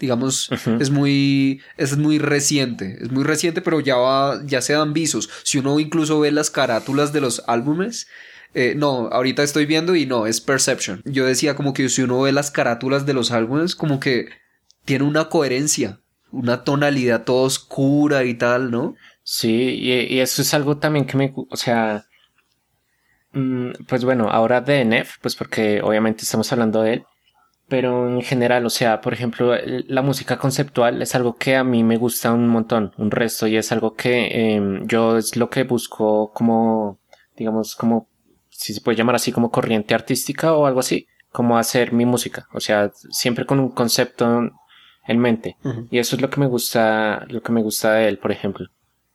[0.00, 0.50] Digamos,
[0.80, 5.30] es muy, es muy reciente, es muy reciente, pero ya va, ya se dan visos.
[5.44, 8.08] Si uno incluso ve las carátulas de los álbumes,
[8.54, 11.02] eh, no, ahorita estoy viendo y no, es Perception.
[11.04, 14.28] Yo decía como que si uno ve las carátulas de los álbumes, como que
[14.84, 16.00] tiene una coherencia,
[16.30, 18.96] una tonalidad toda oscura y tal, ¿no?
[19.22, 22.06] Sí, y, eso es algo también que me, o sea,
[23.32, 27.04] mm, pues bueno, ahora de NF, pues porque obviamente estamos hablando de él,
[27.72, 31.82] pero en general, o sea, por ejemplo, la música conceptual es algo que a mí
[31.82, 35.62] me gusta un montón, un resto, y es algo que em, yo es lo que
[35.62, 36.98] busco como,
[37.34, 38.10] digamos, como,
[38.50, 42.46] si se puede llamar así, como corriente artística o algo así, como hacer mi música,
[42.52, 44.50] o sea, siempre con un concepto
[45.06, 45.56] en mente,
[45.90, 48.68] y eso es lo que me gusta, lo que me gusta de él, por ejemplo.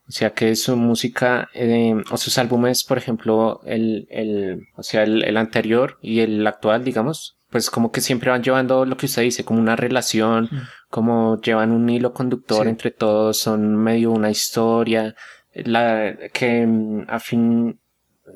[0.07, 5.03] O sea que su música em, o sus álbumes, por ejemplo, el, el, o sea,
[5.03, 9.21] el anterior y el actual, digamos, pues como que siempre van llevando lo que usted
[9.21, 10.61] dice, como una relación, mm.
[10.89, 15.15] como llevan un hilo conductor entre todos, son medio una historia,
[15.53, 17.79] la que mm, a fin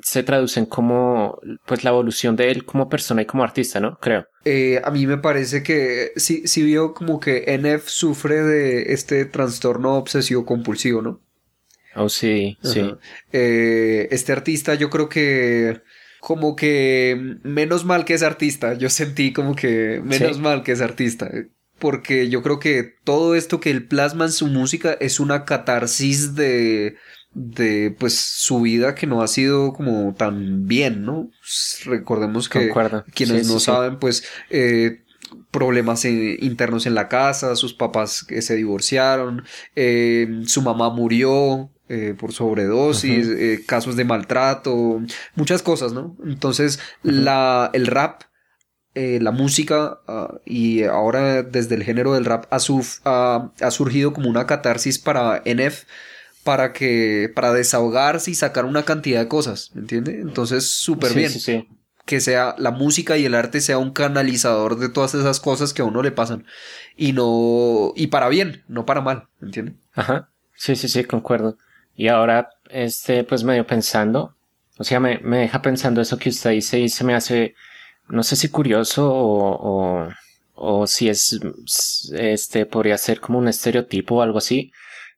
[0.01, 3.97] se traducen como pues la evolución de él como persona y como artista, ¿no?
[3.99, 4.25] Creo.
[4.45, 9.25] Eh, a mí me parece que sí, sí vio como que NF sufre de este
[9.25, 11.21] trastorno obsesivo compulsivo, ¿no?
[11.95, 12.81] Oh, sí, sí.
[13.31, 15.81] Eh, este artista yo creo que
[16.21, 18.75] como que menos mal que es artista.
[18.75, 21.29] Yo sentí como que menos mal que es artista.
[21.79, 26.35] Porque yo creo que todo esto que él plasma en su música es una catarsis
[26.35, 26.95] de,
[27.33, 31.31] de pues su vida que no ha sido como tan bien, ¿no?
[31.85, 32.71] Recordemos que
[33.15, 35.03] quienes no saben, pues eh,
[35.49, 39.43] problemas internos en la casa, sus papás que se divorciaron,
[39.75, 45.01] eh, su mamá murió, eh, por sobredosis, eh, casos de maltrato,
[45.35, 46.15] muchas cosas, ¿no?
[46.23, 48.21] Entonces, la, el rap,
[48.95, 54.29] eh, la música ah, y ahora desde el género del rap ha, ha, surgido como
[54.29, 55.83] una catarsis para NF
[56.45, 60.15] para que para desahogarse y sacar una cantidad de cosas, ¿me entiendes?
[60.21, 61.29] Entonces, súper bien.
[62.05, 65.81] Que sea la música y el arte sea un canalizador de todas esas cosas que
[65.81, 66.45] a uno le pasan.
[66.95, 67.91] Y no.
[67.97, 69.75] Y para bien, no para mal, ¿me entiendes?
[69.93, 70.29] Ajá.
[70.55, 71.57] Sí, sí, sí, concuerdo.
[71.95, 74.35] Y ahora, este, pues medio pensando,
[74.77, 77.55] o sea, me, me deja pensando eso que usted dice y se me hace,
[78.09, 80.09] no sé si curioso o, o,
[80.55, 81.39] o si es,
[82.13, 84.71] este, podría ser como un estereotipo o algo así,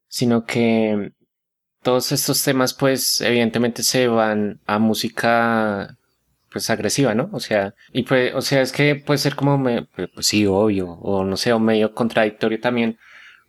[0.07, 1.13] sino que
[1.81, 5.97] todos estos temas, pues, evidentemente se van a música
[6.53, 7.29] pues agresiva, ¿no?
[7.33, 10.91] O sea, y pues, o sea, es que puede ser como, me, pues sí, obvio,
[10.91, 12.97] o no sé, o medio contradictorio también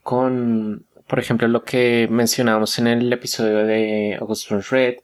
[0.02, 4.96] con por ejemplo, lo que mencionábamos en el episodio de August Red,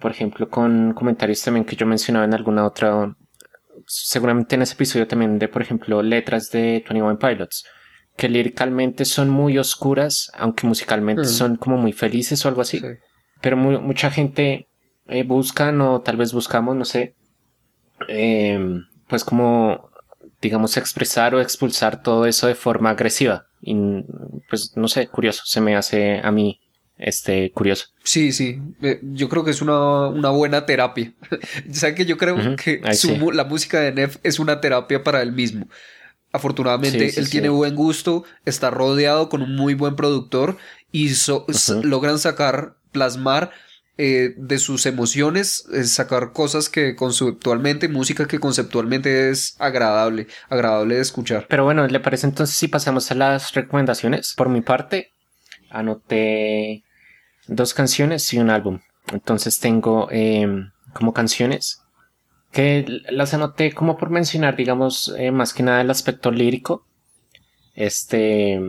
[0.00, 3.14] por ejemplo, con comentarios también que yo mencionaba en alguna otra,
[3.86, 7.64] seguramente en ese episodio también de, por ejemplo, letras de 21 Pilots,
[8.16, 11.26] que líricamente son muy oscuras, aunque musicalmente mm.
[11.26, 12.80] son como muy felices o algo así.
[13.40, 14.68] Pero mucha gente
[15.08, 17.16] eh, busca, o tal vez buscamos, no sé,
[18.06, 18.58] eh,
[19.08, 19.87] pues como,
[20.40, 23.46] digamos, expresar o expulsar todo eso de forma agresiva.
[23.60, 23.74] Y
[24.48, 26.60] pues no sé, curioso, se me hace a mí
[26.96, 27.86] este curioso.
[28.02, 31.12] Sí, sí, eh, yo creo que es una, una buena terapia.
[31.72, 32.80] ¿Saben que yo creo que
[33.32, 35.68] la música de Neff es una terapia para él mismo?
[36.30, 40.58] Afortunadamente, él tiene buen gusto, está rodeado con un muy buen productor
[40.92, 41.10] y
[41.82, 43.50] logran sacar, plasmar
[43.98, 51.00] eh, de sus emociones, sacar cosas que conceptualmente, música que conceptualmente es agradable, agradable de
[51.02, 51.46] escuchar.
[51.48, 54.34] Pero bueno, ¿le parece entonces si pasamos a las recomendaciones?
[54.36, 55.10] Por mi parte,
[55.68, 56.84] anoté
[57.48, 58.78] dos canciones y un álbum.
[59.12, 61.82] Entonces tengo em, como canciones
[62.52, 66.86] que las anoté como por mencionar, digamos, eh, más que nada el aspecto lírico.
[67.74, 68.60] Este,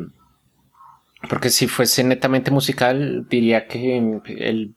[1.27, 4.75] porque si fuese netamente musical, diría que el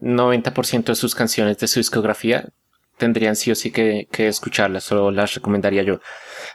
[0.00, 2.48] 90% de sus canciones de su discografía
[2.96, 6.00] tendrían sí o sí que, escucharlas, o las recomendaría yo.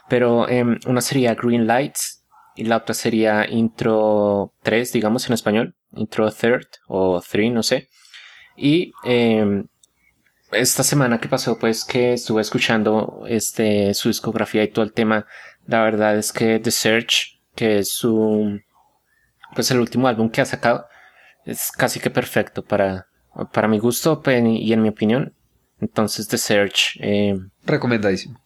[0.08, 2.24] Pero em, una sería Green Lights
[2.56, 7.88] y la otra sería Intro 3, digamos en español, Intro Third o 3, no sé.
[8.56, 9.66] Y em,
[10.52, 15.26] esta semana que pasó, pues que estuve escuchando este, su discografía y todo el tema,
[15.66, 18.60] la verdad es que The Search, que es su
[19.56, 20.86] pues el último álbum que ha sacado
[21.44, 23.08] es casi que perfecto para,
[23.52, 25.34] para mi gusto pues, y en mi opinión.
[25.80, 26.98] Entonces The Search.
[27.00, 28.40] Eh, recomendadísimo.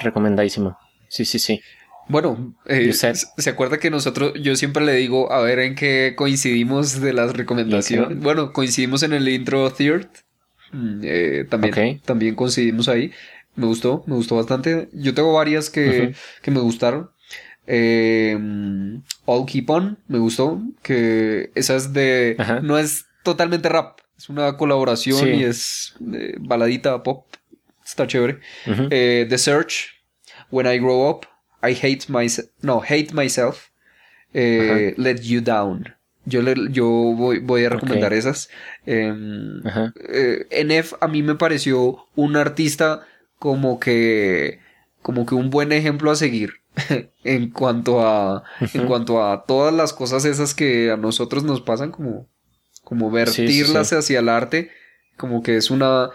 [0.00, 0.78] Recomendadísimo.
[1.08, 1.60] Sí, sí, sí.
[2.08, 7.00] Bueno, eh, se acuerda que nosotros, yo siempre le digo, a ver en qué coincidimos
[7.00, 8.20] de las recomendaciones.
[8.20, 10.06] Bueno, coincidimos en el intro third.
[10.72, 13.12] Mm, eh, también, también coincidimos ahí.
[13.56, 14.88] Me gustó, me gustó bastante.
[14.92, 17.10] Yo tengo varias que, que me gustaron.
[17.66, 18.38] Eh,
[19.24, 20.60] All Keep On, me gustó.
[20.82, 22.36] Que esa es de.
[22.62, 24.00] No es totalmente rap.
[24.16, 25.94] Es una colaboración y es
[26.40, 27.26] baladita pop.
[27.84, 28.38] Está chévere.
[28.90, 29.90] eh, The Search,
[30.50, 31.26] When I Grow Up,
[31.62, 32.48] I Hate Myself.
[32.62, 33.68] No, Hate Myself.
[34.32, 35.94] Eh, Let You Down.
[36.24, 38.48] Yo, le, yo voy, voy a recomendar esas.
[38.84, 39.60] Em,
[40.12, 43.06] eh, NF a mí me pareció un artista
[43.38, 44.58] como que.
[45.02, 46.54] como que un buen ejemplo a seguir.
[47.24, 51.90] en cuanto a en cuanto a todas las cosas esas que a nosotros nos pasan
[51.90, 52.28] como
[52.84, 54.70] como vertirlas hacia el arte
[55.16, 56.10] como que es una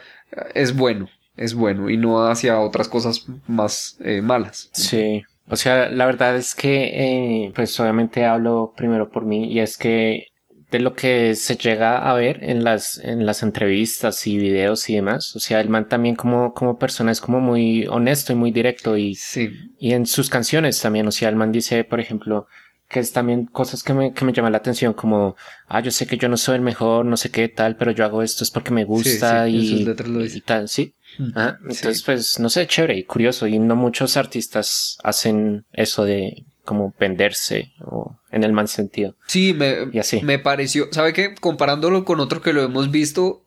[0.54, 4.69] es bueno es bueno y no hacia otras cosas más eh, malas.
[4.74, 9.60] Sí o sea la verdad es que eh, pues obviamente hablo primero por mí y
[9.60, 10.28] es que
[10.72, 14.96] de lo que se llega a ver en las, en las entrevistas y videos y
[14.96, 15.36] demás.
[15.36, 18.96] O sea, el man también como, como persona es como muy honesto y muy directo
[18.96, 19.52] y, sí.
[19.78, 21.06] y en sus canciones también.
[21.08, 22.48] O sea, el man dice, por ejemplo,
[22.88, 25.36] que es también cosas que me, que me llaman la atención como,
[25.68, 28.06] ah, yo sé que yo no soy el mejor, no sé qué tal, pero yo
[28.06, 30.94] hago esto es porque me gusta y, y, tal, sí.
[31.18, 31.32] Mm.
[31.64, 33.46] entonces, pues, no sé, chévere y curioso.
[33.46, 39.18] Y no muchos artistas hacen eso de como venderse o en el mal sentido.
[39.28, 39.92] Sí, me,
[40.24, 41.36] me pareció, ¿sabe qué?
[41.36, 43.43] Comparándolo con otro que lo hemos visto,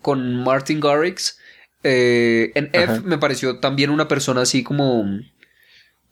[0.00, 1.38] con Martin Garrix,
[1.82, 5.04] eh, en F me pareció también una persona así como,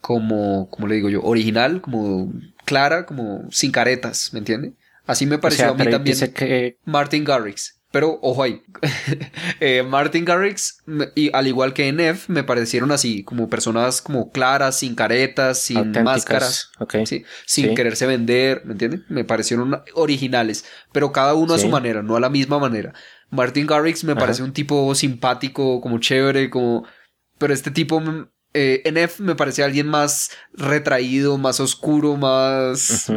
[0.03, 2.31] como, como le digo yo, original, como
[2.66, 4.74] clara, como sin caretas, ¿me entiende?
[5.07, 6.76] Así me pareció a mí también que...
[6.85, 7.81] Martin Garrix.
[7.93, 8.62] Pero ojo ahí,
[9.61, 10.82] eh, Martin Garrix
[11.14, 15.93] y al igual que NF me parecieron así, como personas como claras, sin caretas, sin
[16.03, 16.70] máscaras,
[17.45, 19.05] sin quererse vender, ¿me entienden?
[19.11, 22.95] Me parecieron originales, pero cada uno a su manera, no a la misma manera.
[23.28, 26.86] Martin Garrix me parece un tipo simpático, como chévere, como...
[27.36, 28.03] Pero este tipo,
[28.55, 33.11] eh, NF me parece alguien más retraído, más oscuro, más...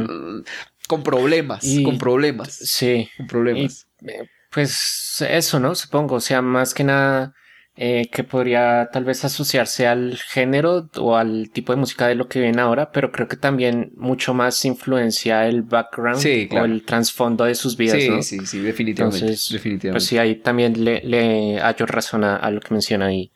[0.87, 2.53] con problemas, con problemas.
[2.53, 3.09] Sí.
[3.17, 3.87] Con problemas.
[4.05, 5.75] Eh, pues eso, ¿no?
[5.75, 7.33] Supongo, o sea, más que nada
[7.75, 12.29] eh, que podría tal vez asociarse al género o al tipo de música de lo
[12.29, 17.43] que viene ahora, pero creo que también mucho más influencia el background o el trasfondo
[17.43, 18.21] de sus vidas, sí, ¿no?
[18.21, 19.25] Sí, sí, definitivamente.
[19.25, 19.99] Entonces, definitivamente.
[19.99, 23.33] Pues sí, ahí también le, le hallo razón a, lo que menciona ahí.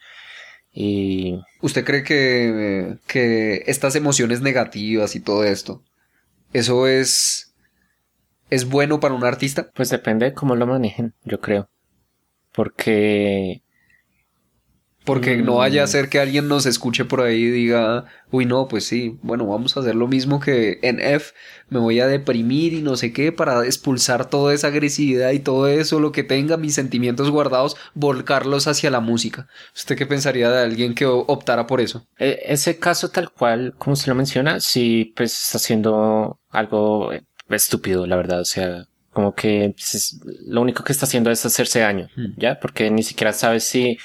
[0.72, 1.38] Y...
[1.62, 5.84] ¿Usted cree que, que estas emociones negativas y todo esto,
[6.54, 7.49] eso es
[8.50, 9.70] ¿Es bueno para un artista?
[9.74, 11.70] Pues depende de cómo lo manejen, yo creo.
[12.52, 13.62] Porque...
[15.06, 15.90] Porque no vaya a mm.
[15.90, 19.76] ser que alguien nos escuche por ahí y diga, uy, no, pues sí, bueno, vamos
[19.76, 21.34] a hacer lo mismo que en F,
[21.70, 25.68] me voy a deprimir y no sé qué para expulsar toda esa agresividad y todo
[25.68, 29.48] eso, lo que tenga, mis sentimientos guardados, volcarlos hacia la música.
[29.74, 32.06] ¿Usted qué pensaría de alguien que optara por eso?
[32.20, 37.12] E, ese caso tal cual, como usted lo menciona, sí, pues está haciendo algo
[37.58, 38.42] estúpido, la verdad.
[38.42, 39.76] O sea, como que
[40.48, 42.34] lo único que está haciendo es hacerse daño, hmm.
[42.38, 42.60] ¿ya?
[42.60, 43.98] Porque ni siquiera sabe si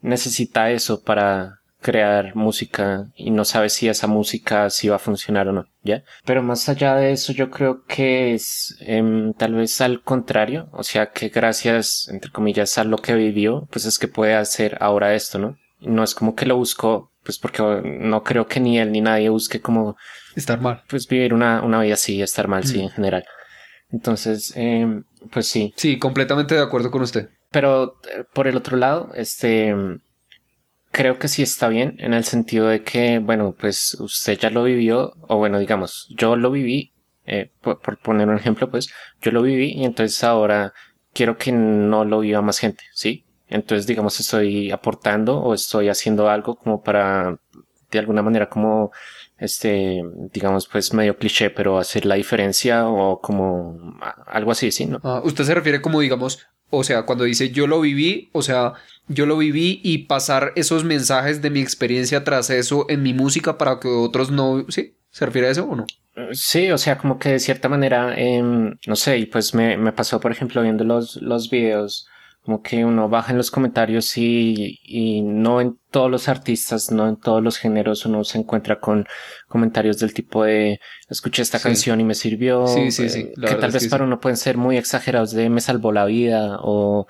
[0.00, 5.48] necesita eso para crear música y no sabe si esa música si va a funcionar
[5.48, 6.02] o no, ¿ya?
[6.24, 10.82] Pero más allá de eso yo creo que es em, tal vez al contrario, o
[10.82, 15.14] sea que gracias, entre comillas, a lo que vivió, pues es que puede hacer ahora
[15.14, 15.56] esto, ¿no?
[15.80, 19.28] No es como que lo buscó, pues porque no creo que ni él ni nadie
[19.28, 19.96] busque como
[20.38, 20.84] Estar mal.
[20.88, 22.82] Pues vivir una, una vida así, estar mal, sí, mm.
[22.82, 23.24] en general.
[23.90, 25.74] Entonces, eh, pues sí.
[25.76, 27.30] Sí, completamente de acuerdo con usted.
[27.50, 29.74] Pero eh, por el otro lado, este,
[30.92, 34.62] creo que sí está bien en el sentido de que, bueno, pues usted ya lo
[34.62, 36.92] vivió, o bueno, digamos, yo lo viví,
[37.26, 38.88] eh, por, poner un ejemplo, pues
[39.20, 40.72] yo lo viví y entonces ahora
[41.12, 43.24] quiero que no lo viva más gente, ¿sí?
[43.48, 47.38] Entonces, digamos, estoy aportando o estoy haciendo algo como para,
[47.90, 48.92] de alguna manera, como
[49.38, 54.86] este, digamos, pues medio cliché, pero hacer la diferencia o como algo así, ¿sí?
[54.86, 55.00] ¿no?
[55.04, 58.74] Ah, usted se refiere como, digamos, o sea, cuando dice yo lo viví, o sea,
[59.06, 63.56] yo lo viví y pasar esos mensajes de mi experiencia tras eso en mi música
[63.56, 64.96] para que otros no, ¿sí?
[65.10, 65.86] ¿Se refiere a eso o no?
[66.32, 69.92] Sí, o sea, como que de cierta manera, em, no sé, y pues me, me
[69.92, 72.08] pasó, por ejemplo, viendo los, los videos
[72.48, 77.06] como que uno baja en los comentarios y, y, no en todos los artistas, no
[77.06, 79.06] en todos los géneros uno se encuentra con
[79.48, 80.80] comentarios del tipo de
[81.10, 83.32] escuché esta canción y me sirvió, sí, sí, sí.
[83.38, 87.06] que tal vez para uno pueden ser muy exagerados de me salvó la vida o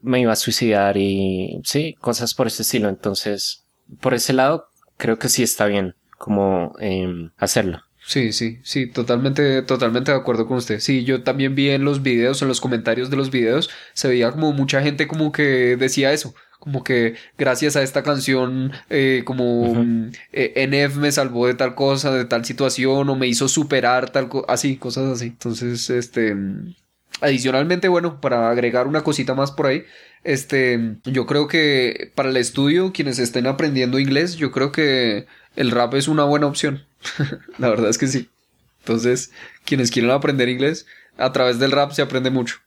[0.00, 2.88] me iba a suicidar y sí, cosas por ese estilo.
[2.88, 3.64] Entonces,
[4.00, 7.80] por ese lado, creo que sí está bien como eh, hacerlo.
[8.08, 10.80] Sí, sí, sí, totalmente, totalmente de acuerdo con usted.
[10.80, 14.32] Sí, yo también vi en los videos, en los comentarios de los videos, se veía
[14.32, 19.84] como mucha gente como que decía eso, como que gracias a esta canción, eh, como
[20.32, 24.30] eh, NF me salvó de tal cosa, de tal situación, o me hizo superar tal
[24.30, 25.26] cosa, así, cosas así.
[25.26, 26.34] Entonces, este,
[27.20, 29.84] adicionalmente, bueno, para agregar una cosita más por ahí,
[30.24, 35.26] este, yo creo que para el estudio, quienes estén aprendiendo inglés, yo creo que
[35.58, 36.86] el rap es una buena opción.
[37.58, 38.30] la verdad es que sí.
[38.78, 39.32] Entonces,
[39.64, 40.86] quienes quieren aprender inglés,
[41.18, 42.58] a través del rap se aprende mucho.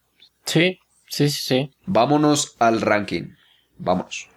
[0.43, 0.77] Sí,
[1.07, 1.75] sí, sí, sí.
[1.85, 3.33] Vámonos al ranking.
[3.77, 4.27] Vamos.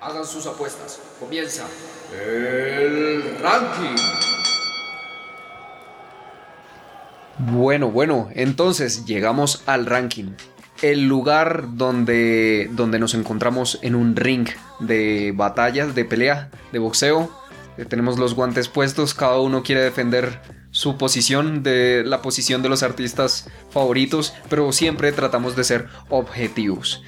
[0.00, 1.00] Hagan sus apuestas.
[1.18, 1.66] Comienza
[2.14, 3.96] el ranking.
[7.38, 10.36] Bueno, bueno, entonces llegamos al ranking
[10.82, 17.30] el lugar donde, donde nos encontramos en un ring de batallas, de pelea, de boxeo.
[17.76, 22.68] Eh, tenemos los guantes puestos, cada uno quiere defender su posición, de la posición de
[22.68, 27.02] los artistas favoritos, pero siempre tratamos de ser objetivos.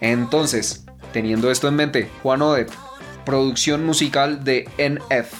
[0.00, 2.70] Entonces, teniendo esto en mente, Juan Odet,
[3.24, 5.32] producción musical de NF.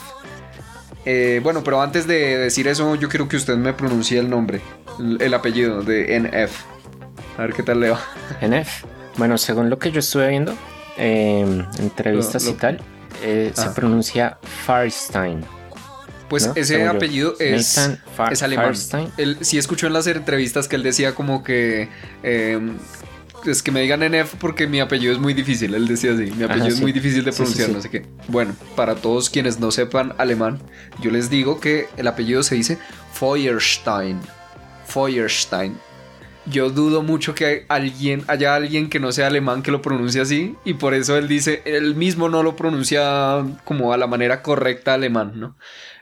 [1.06, 4.60] Eh, bueno, pero antes de decir eso, yo quiero que usted me pronuncie el nombre,
[5.18, 6.69] el apellido de NF.
[7.36, 7.98] A ver qué tal leo.
[8.40, 8.84] NF.
[9.16, 10.54] Bueno, según lo que yo estuve viendo,
[10.96, 12.80] eh, entrevistas y tal,
[13.22, 15.44] eh, se pronuncia Farstein.
[16.28, 17.76] Pues ese apellido es,
[18.30, 18.74] es alemán.
[19.16, 21.88] Él, sí escuchó en las entrevistas que él decía como que
[22.22, 22.78] em,
[23.46, 25.74] es que me digan NF porque mi apellido es muy difícil.
[25.74, 28.06] Él decía así, mi apellido es muy difícil de pronunciar, no sé qué.
[28.28, 30.60] Bueno, para todos quienes no sepan alemán,
[31.00, 32.78] yo les digo que el apellido se dice
[33.12, 34.20] Feuerstein.
[34.86, 35.76] Feuerstein.
[36.46, 40.56] Yo dudo mucho que alguien, haya alguien que no sea alemán que lo pronuncie así
[40.64, 44.94] y por eso él dice, él mismo no lo pronuncia como a la manera correcta
[44.94, 45.56] alemán, ¿no?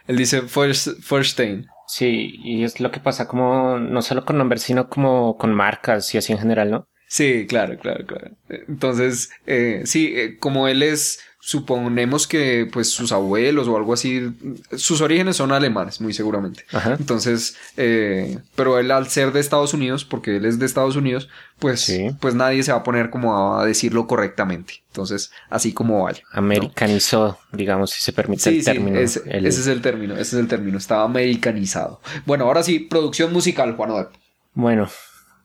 [0.07, 1.67] Él dice Feuerstein.
[1.87, 6.13] Sí, y es lo que pasa como no solo con nombres, sino como con marcas
[6.13, 6.87] y así en general, ¿no?
[7.07, 8.37] Sí, claro, claro, claro.
[8.49, 14.31] Entonces, eh, sí, eh, como él es suponemos que pues sus abuelos o algo así,
[14.75, 16.65] sus orígenes son alemanes, muy seguramente.
[16.99, 21.29] Entonces, eh, pero él al ser de Estados Unidos, porque él es de Estados Unidos,
[21.57, 24.83] pues, pues nadie se va a poner como a decirlo correctamente.
[24.87, 26.21] Entonces, así como vaya.
[26.31, 28.99] Americanizó, digamos, si se permite el término.
[28.99, 32.01] ese es el término, ese es el término, estaba americanizado.
[32.25, 34.07] Bueno, ahora sí, producción musical, Juan
[34.53, 34.89] Bueno,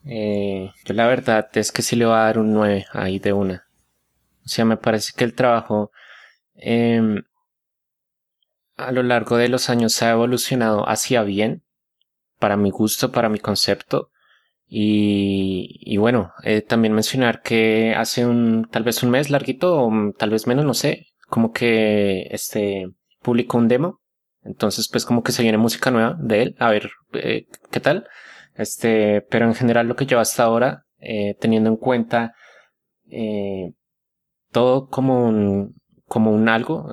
[0.05, 3.33] eh, yo la verdad es que sí le voy a dar un 9 ahí de
[3.33, 3.64] una.
[4.45, 5.91] O sea, me parece que el trabajo
[6.55, 7.23] em,
[8.77, 11.63] a lo largo de los años ha evolucionado hacia bien,
[12.39, 14.11] para mi gusto, para mi concepto.
[14.67, 20.31] Y, bueno, eh, también mencionar que hace un, tal vez un mes larguito, o tal
[20.31, 22.87] vez menos, no sé, como que este
[23.21, 24.01] publicó un demo.
[24.43, 28.07] Entonces, pues como que se viene música nueva de él, a ver eh, qué tal.
[28.55, 32.35] Este, pero en general lo que lleva hasta ahora, eh, teniendo en cuenta
[34.55, 35.75] todo como un,
[36.05, 36.89] como un algo,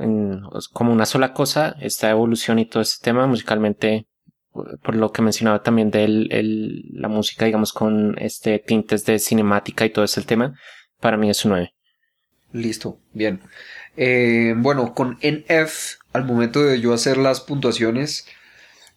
[0.72, 4.08] como una sola cosa, esta evolución y todo este tema musicalmente,
[4.50, 9.90] por lo que mencionaba también de la música, digamos, con este tintes de cinemática y
[9.90, 10.58] todo ese tema,
[10.98, 11.72] para mí es un 9.
[12.52, 13.42] Listo, bien.
[13.96, 18.26] Eh, bueno, con NF, al momento de yo hacer las puntuaciones,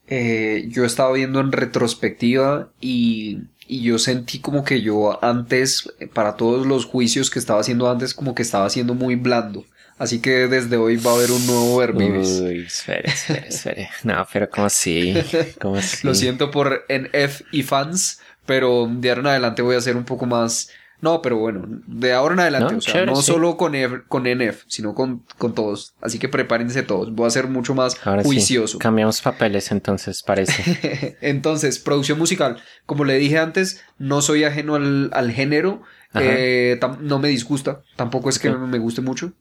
[0.07, 6.36] eh, yo estaba viendo en retrospectiva y y yo sentí como que yo antes, para
[6.36, 9.66] todos los juicios que estaba haciendo antes, como que estaba siendo muy blando.
[9.97, 12.41] Así que desde hoy va a haber un nuevo Verbivis.
[12.41, 13.89] Uy, espere, espere, espere.
[14.03, 15.16] No, pero ¿cómo así?
[15.59, 16.05] ¿Cómo así?
[16.05, 20.03] Lo siento por NF y fans, pero de ahora en adelante voy a ser un
[20.03, 20.70] poco más
[21.06, 23.74] no, pero bueno, de ahora en adelante, no, o sea, no solo con,
[24.08, 25.93] con NF, sino con, con, todos.
[26.01, 27.14] Así que prepárense todos.
[27.14, 28.80] Voy a ser mucho más juicioso.
[28.80, 31.18] Cambiamos papeles entonces, parece.
[31.22, 32.58] entonces, producción musical.
[32.88, 35.84] Como le dije antes, no soy ajeno al, al género.
[36.16, 37.84] Eh, no me disgusta.
[37.95, 39.34] Tampoco es que me guste mucho.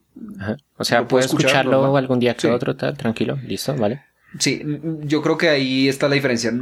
[0.76, 4.02] O sea, puedo escucharlo, algún día que otro, tranquilo, listo, vale.
[4.38, 4.62] Sí,
[5.02, 6.52] yo creo que ahí está la diferencia.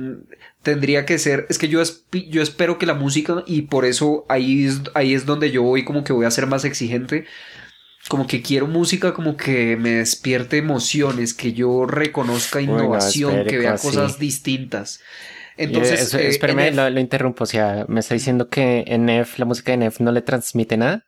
[0.63, 1.83] Tendría que ser, es que yo,
[2.29, 5.85] yo espero que la música, y por eso ahí es, ahí es donde yo voy
[5.85, 7.25] como que voy a ser más exigente,
[8.09, 13.77] como que quiero música como que me despierte emociones, que yo reconozca innovación, que vea
[13.77, 15.01] cosas distintas.
[15.57, 19.45] Entonces, eh, espérame, lo, lo, interrumpo, o sea, me está diciendo que en F, la
[19.45, 21.07] música de NF no le transmite nada.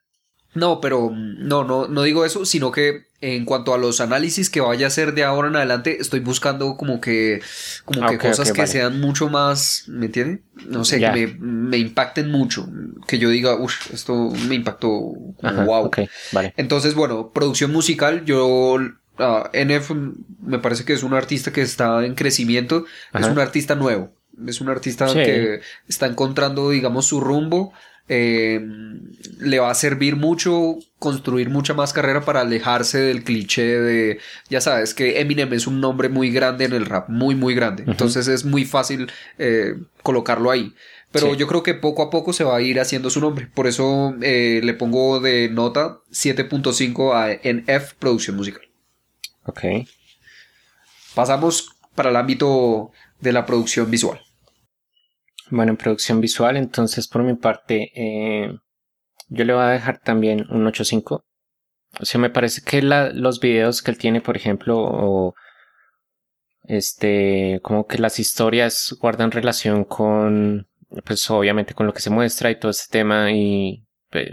[0.55, 4.61] No, pero no, no, no digo eso, sino que en cuanto a los análisis que
[4.61, 7.41] vaya a hacer de ahora en adelante, estoy buscando como que,
[7.83, 10.43] como que cosas que sean mucho más, ¿me entiende?
[10.67, 12.69] No sé, que me, me, impacten mucho,
[13.07, 15.91] que yo diga, uff, esto me impactó, wow.
[16.31, 16.53] vale.
[16.55, 19.91] Entonces, bueno, producción musical, yo uh, NF
[20.41, 24.13] me parece que es un artista que está en crecimiento, es un artista nuevo,
[24.45, 27.73] es un artista que está encontrando, digamos, su rumbo.
[28.07, 28.61] Eh,
[29.39, 34.61] le va a servir mucho construir mucha más carrera para alejarse del cliché de, ya
[34.61, 37.83] sabes, que Eminem es un nombre muy grande en el rap, muy, muy grande.
[37.87, 40.73] Entonces es muy fácil eh, colocarlo ahí.
[41.11, 43.47] Pero yo creo que poco a poco se va a ir haciendo su nombre.
[43.53, 48.63] Por eso eh, le pongo de nota 7.5 a NF Producción Musical.
[49.45, 49.61] Ok.
[51.13, 52.91] Pasamos para el ámbito
[53.21, 54.24] de la producción visual.
[55.51, 58.51] Bueno, en producción visual, entonces por mi parte, eh,
[59.27, 61.23] yo le voy a dejar también un 8.5.
[62.01, 65.35] O sea, me parece que los videos que él tiene, por ejemplo, o
[66.63, 70.67] este, como que las historias guardan relación con,
[71.05, 73.85] pues obviamente con lo que se muestra y todo ese tema y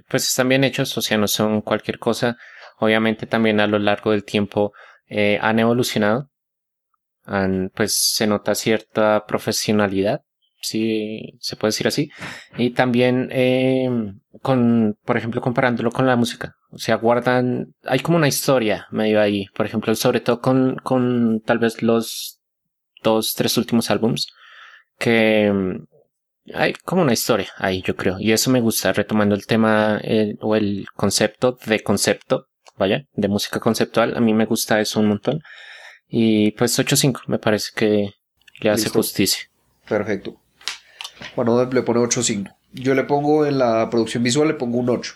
[0.08, 2.36] pues están bien hechos, o sea, no son cualquier cosa.
[2.78, 4.72] Obviamente también a lo largo del tiempo
[5.08, 6.30] eh, han evolucionado,
[7.74, 10.22] pues se nota cierta profesionalidad
[10.62, 12.10] si se puede decir así.
[12.56, 13.90] Y también eh,
[14.40, 16.56] con, por ejemplo, comparándolo con la música.
[16.70, 19.46] O sea, guardan, hay como una historia medio ahí.
[19.54, 22.40] Por ejemplo, sobre todo con, con tal vez los
[23.02, 24.28] dos, tres últimos álbums,
[24.98, 25.84] que mm,
[26.54, 28.16] hay como una historia ahí, yo creo.
[28.18, 30.00] Y eso me gusta, retomando el tema
[30.40, 32.46] o el concepto de concepto,
[32.76, 34.16] vaya, de música conceptual.
[34.16, 35.40] A mí me gusta eso un montón.
[36.08, 38.10] Y pues 8.5 me parece que
[38.60, 39.44] le hace justicia.
[39.88, 40.40] Perfecto.
[41.36, 42.54] Bueno, le pone 8.5.
[42.72, 45.14] Yo le pongo en la producción visual, le pongo un 8.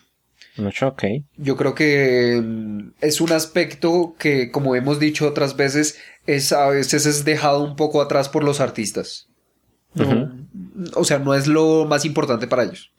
[0.58, 1.04] Un 8, ok.
[1.36, 6.68] Yo creo que mm, es un aspecto que, como hemos dicho otras veces, es a
[6.68, 9.28] veces es dejado un poco atrás por los artistas.
[10.94, 12.92] o sea, no es lo más importante para ellos.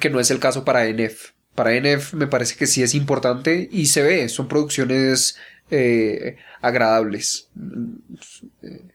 [0.00, 1.30] Que no es el caso para NF.
[1.54, 5.36] Para NF me parece que sí es importante y se ve, son producciones
[5.70, 7.48] eh, agradables.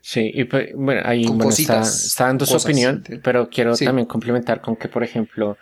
[0.01, 1.83] Sí, y pues, bueno, ahí está,
[2.19, 5.57] dando su opinión, pero quiero también complementar con que, por ejemplo,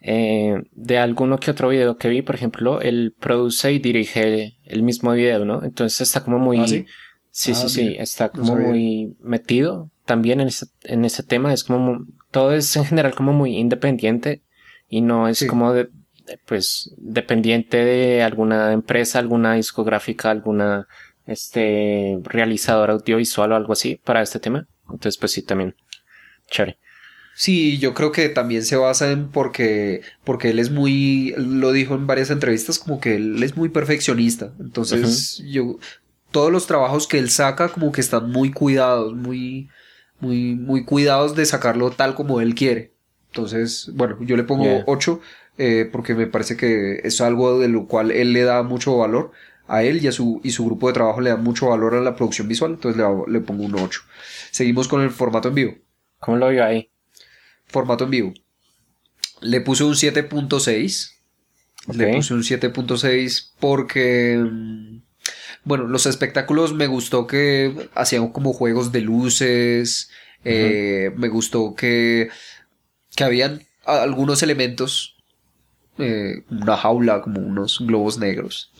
[0.00, 4.82] eh, de alguno que otro video que vi, por ejemplo, él produce y dirige el
[4.82, 5.62] mismo video, ¿no?
[5.62, 6.58] Entonces está como muy...
[6.58, 6.86] ¿Ah, sí,
[7.30, 11.52] sí, sí, ah, sí, está como muy metido también en ese, en ese tema.
[11.52, 12.06] Es como...
[12.30, 14.42] Todo es en general como muy independiente
[14.88, 15.90] y no es como de,
[16.46, 20.86] pues dependiente de alguna empresa, alguna discográfica, alguna
[21.26, 24.66] este realizador audiovisual o algo así para este tema.
[24.84, 25.74] Entonces, pues sí, también
[26.50, 26.78] chévere.
[27.34, 31.94] Sí, yo creo que también se basa en porque, porque él es muy, lo dijo
[31.94, 34.52] en varias entrevistas, como que él es muy perfeccionista.
[34.58, 35.78] Entonces, yo,
[36.32, 39.70] todos los trabajos que él saca, como que están muy cuidados, muy,
[40.18, 42.92] muy, muy cuidados de sacarlo tal como él quiere.
[43.28, 45.20] Entonces, bueno, yo le pongo 8
[45.58, 49.32] eh, porque me parece que es algo de lo cual él le da mucho valor
[49.70, 52.00] a él y a su, y su grupo de trabajo le da mucho valor a
[52.00, 54.00] la producción visual, entonces le, pongo un 8.
[54.50, 55.74] Seguimos con el formato en vivo.
[56.18, 56.90] ¿Cómo lo vio ahí?
[57.66, 58.34] Formato en vivo.
[59.40, 61.12] Le puse un 7.6.
[61.94, 64.38] Le puse un 7.6 porque...
[64.38, 65.02] Mm,
[65.62, 70.10] bueno, los espectáculos me gustó que hacían como juegos de luces.
[70.44, 72.28] Eh, me gustó que,
[73.14, 75.19] que habían algunos elementos
[75.98, 78.72] eh, una jaula, como unos globos negros.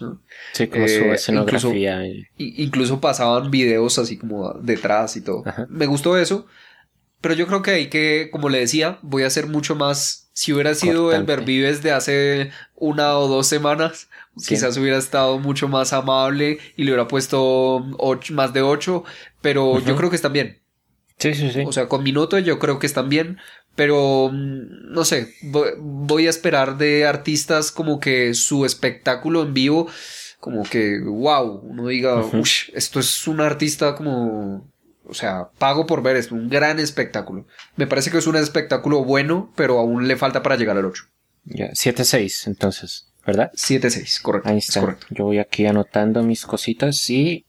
[0.53, 2.03] Sí, como su eh, escenografía.
[2.39, 5.45] Incluso, pasaban videos así como detrás y todo.
[5.69, 6.47] Me gustó eso.
[7.21, 10.31] Pero yo creo que hay que, como le decía, voy a hacer mucho más.
[10.33, 14.09] Si hubiera sido el Vervives de hace una o dos semanas,
[14.47, 17.85] quizás hubiera estado mucho más amable y le hubiera puesto
[18.31, 19.05] más de ocho.
[19.43, 20.61] Pero yo creo que están bien.
[21.19, 21.63] Sí, sí, sí.
[21.67, 23.39] O sea, con minuto yo creo que están bien.
[23.77, 29.89] Pero, mm, no sé, voy a esperar de artistas como que su espectáculo en vivo,
[30.39, 32.23] como que, wow, uno diga,
[32.75, 34.71] esto es un artista como,
[35.05, 37.47] o sea, pago por ver esto, un gran espectáculo.
[37.77, 41.05] Me parece que es un espectáculo bueno, pero aún le falta para llegar al 8.
[41.45, 43.51] Ya, 7-6 entonces, ¿verdad?
[43.55, 44.49] 7-6, correcto.
[44.49, 44.81] Ahí está.
[44.81, 45.07] Correcto.
[45.11, 47.47] Yo voy aquí anotando mis cositas y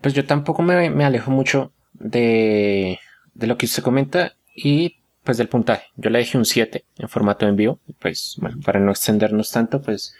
[0.00, 2.98] pues yo tampoco me, me alejo mucho de,
[3.34, 4.99] de lo que usted comenta y
[5.30, 5.86] pues del puntaje.
[5.94, 7.78] Yo le dejé un 7 en formato en vivo.
[8.00, 10.12] Pues bueno, para no extendernos tanto, pues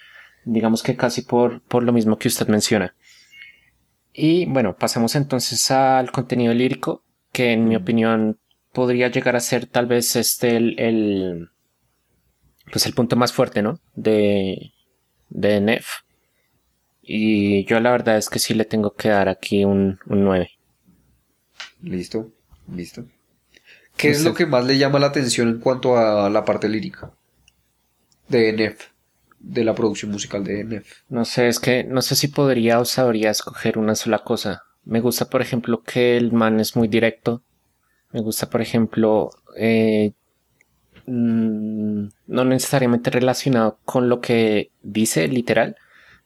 [0.44, 2.94] digamos que casi por, por lo mismo que usted menciona.
[4.12, 7.02] Y bueno, pasamos entonces al contenido lírico,
[7.32, 8.38] que en mi opinión
[8.72, 11.50] podría llegar a ser tal vez este el,
[12.70, 13.80] pues el punto más fuerte, ¿no?
[13.96, 14.70] De,
[15.28, 15.88] de NEF.
[17.02, 20.50] Y yo la verdad es que sí le tengo que dar aquí un, un 9.
[21.82, 22.30] Listo,
[22.72, 23.04] listo.
[23.96, 27.12] ¿Qué es lo que más le llama la atención en cuanto a la parte lírica
[28.28, 28.80] de NF?
[29.38, 30.86] De la producción musical de NF.
[31.08, 34.64] No sé, es que no sé si podría o sabría escoger una sola cosa.
[34.84, 37.42] Me gusta, por ejemplo, que el man es muy directo.
[38.12, 40.12] Me gusta, por ejemplo, eh,
[41.06, 45.76] mm, no necesariamente relacionado con lo que dice literal,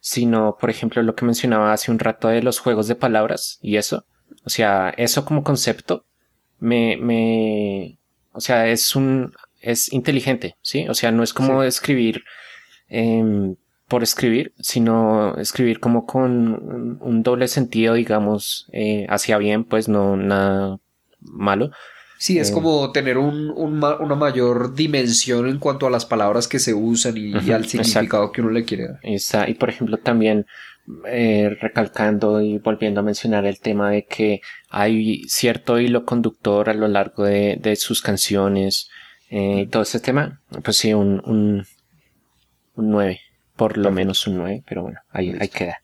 [0.01, 3.77] sino, por ejemplo, lo que mencionaba hace un rato de los juegos de palabras y
[3.77, 4.07] eso.
[4.45, 6.05] O sea, eso como concepto
[6.59, 7.99] me, me,
[8.33, 10.87] o sea, es un, es inteligente, ¿sí?
[10.89, 12.23] O sea, no es como escribir
[12.89, 13.57] em,
[13.89, 20.17] por escribir, sino escribir como con un, doble sentido, digamos, eh, hacia bien, pues no
[20.17, 20.79] nada
[21.21, 21.71] malo.
[22.19, 26.59] Sí, es eh, como tener un, una mayor dimensión en cuanto a las palabras que
[26.59, 29.01] se usan y, al significado que uno le quiere dar.
[29.03, 30.47] Está, y por ejemplo también
[31.07, 36.74] eh, recalcando y volviendo a mencionar el tema de que hay cierto hilo conductor a
[36.74, 38.91] lo largo de, de sus canciones
[39.30, 41.66] eh, y todo ese tema, pues sí, un, un,
[42.76, 43.20] un 9,
[43.57, 45.78] por lo menos un 9, pero bueno, ahí, ahí queda.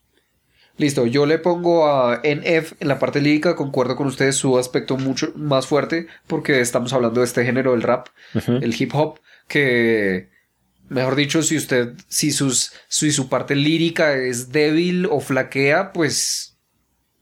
[0.77, 4.97] Listo, yo le pongo a NF en la parte lírica, concuerdo con ustedes, su aspecto
[4.97, 10.30] mucho más fuerte, porque estamos hablando de este género del rap, el hip hop, que
[10.91, 16.57] Mejor dicho, si usted, si, sus, si su parte lírica es débil o flaquea, pues,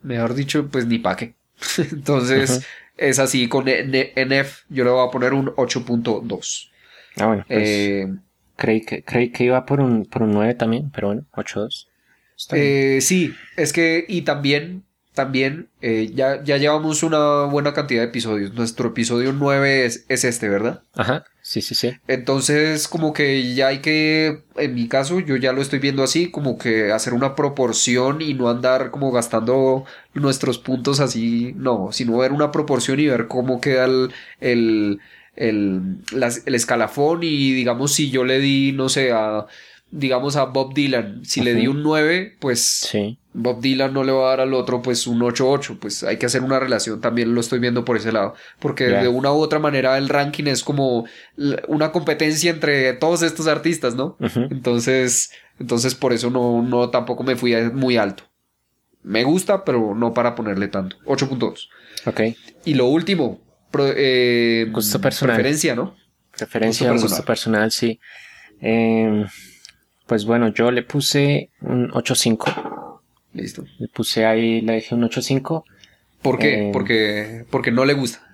[0.01, 1.35] mejor dicho, pues ni pa' qué.
[1.91, 2.65] Entonces,
[2.97, 6.71] es así, con NF yo le voy a poner un 8.2.
[7.17, 8.07] Ah, bueno, pues, eh,
[8.55, 11.85] creí, que, creí que iba por un, por un 9 también, pero bueno, 8.2.
[12.53, 18.07] Eh, sí, es que, y también, también, eh, ya, ya llevamos una buena cantidad de
[18.07, 18.51] episodios.
[18.55, 20.81] Nuestro episodio 9 es, es este, ¿verdad?
[20.95, 21.23] Ajá.
[21.49, 21.93] Sí, sí, sí.
[22.07, 26.29] Entonces, como que ya hay que, en mi caso, yo ya lo estoy viendo así,
[26.29, 29.83] como que hacer una proporción y no andar como gastando
[30.13, 34.99] nuestros puntos así, no, sino ver una proporción y ver cómo queda el, el,
[35.35, 35.97] el,
[36.45, 39.47] el escalafón y digamos si yo le di, no sé, a
[39.89, 42.87] digamos a Bob Dylan, si le di un 9, pues
[43.33, 46.25] Bob Dylan no le va a dar al otro pues un 8-8, pues hay que
[46.25, 49.59] hacer una relación, también lo estoy viendo por ese lado, porque de una u otra
[49.59, 51.05] manera el ranking es como
[51.67, 54.17] una competencia entre todos estos artistas, ¿no?
[54.19, 58.23] Entonces, entonces por eso no, no tampoco me fui muy alto.
[59.03, 60.97] Me gusta, pero no para ponerle tanto.
[61.05, 61.69] 8.2.
[62.05, 62.21] Ok.
[62.65, 63.39] Y lo último,
[63.77, 65.35] eh, gusto personal.
[65.35, 65.95] Preferencia, ¿no?
[66.35, 67.99] Preferencia, gusto gusto personal, sí.
[68.61, 69.25] Eh,
[70.05, 72.78] pues bueno, yo le puse un 8.5.
[73.33, 73.65] Listo.
[73.77, 75.63] Le puse ahí, le dije un 8.5.
[76.21, 76.67] ¿Por qué?
[76.67, 78.25] Eh, porque, porque no le gusta.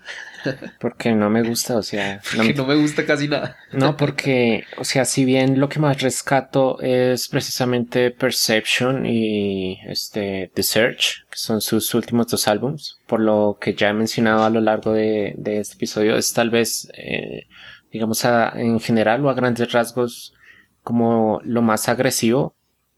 [0.79, 2.21] Porque no me gusta, o sea.
[2.37, 3.57] No, no me gusta casi nada.
[3.71, 10.51] No, porque, o sea, si bien lo que más rescato es precisamente Perception y este
[10.53, 14.51] The Search, que son sus últimos dos álbums, por lo que ya he mencionado a
[14.51, 17.47] lo largo de, de este episodio, es tal vez, eh,
[17.91, 20.35] digamos, en general o a grandes rasgos
[20.83, 22.54] como lo más agresivo,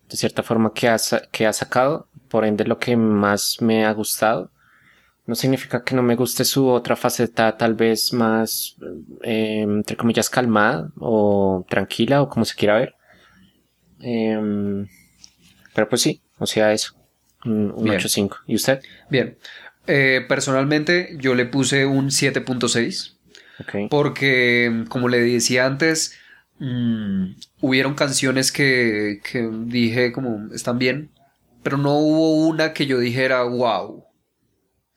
[0.10, 0.98] de cierta forma, que ha,
[1.32, 4.52] que ha sacado, por ende lo que más me ha gustado.
[5.26, 8.78] No significa que no me guste su otra faceta tal vez más,
[9.24, 12.96] eh, entre comillas, calmada o tranquila o como se quiera ver.
[14.00, 14.86] Eh,
[15.74, 16.96] pero pues sí, o sea, eso.
[17.46, 18.38] Un, 8.5.
[18.48, 18.82] ¿Y usted?
[19.10, 19.38] Bien.
[19.86, 23.16] Eh, personalmente yo le puse un 7.6.
[23.60, 23.88] Okay.
[23.88, 26.18] Porque, como le decía antes,
[26.60, 31.12] mmm, hubieron canciones que, que dije como están bien,
[31.64, 34.04] pero no hubo una que yo dijera wow.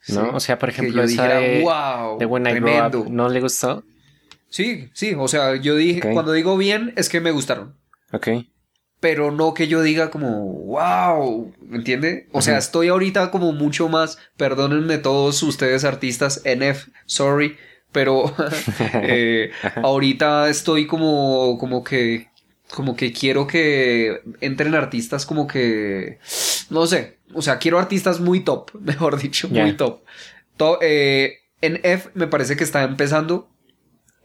[0.08, 0.34] ¿No?
[0.34, 3.84] O sea, por ejemplo, esa de, wow, de When I Grow ¿no le gustó?
[4.48, 7.76] Sí, sí, o sea, yo dije, cuando digo bien, es que me gustaron.
[8.12, 8.28] Ok.
[8.98, 12.28] Pero no que yo diga como, wow, ¿me entiende?
[12.32, 17.56] O sea, estoy ahorita como mucho más, perdónenme todos ustedes artistas, NF, sorry,
[17.92, 18.34] pero
[18.94, 22.30] eh, ahorita estoy como, como que
[22.70, 26.18] como que quiero que entren artistas como que,
[26.70, 30.02] no sé, o sea, quiero artistas muy top, mejor dicho, muy top.
[30.82, 33.48] Eh, en F me parece que está empezando,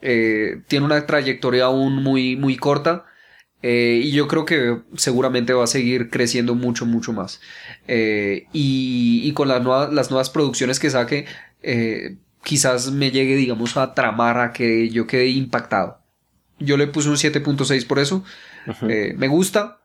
[0.01, 3.05] eh, tiene una trayectoria aún muy, muy corta.
[3.61, 7.41] Eh, y yo creo que seguramente va a seguir creciendo mucho, mucho más.
[7.87, 8.41] y,
[9.23, 11.25] y, con las nuevas, las nuevas producciones que saque,
[12.45, 15.99] quizás me llegue, digamos, a tramar a que yo quede impactado.
[16.59, 18.23] Yo le puse un 7.6 por eso.
[18.87, 19.81] Eh, me gusta,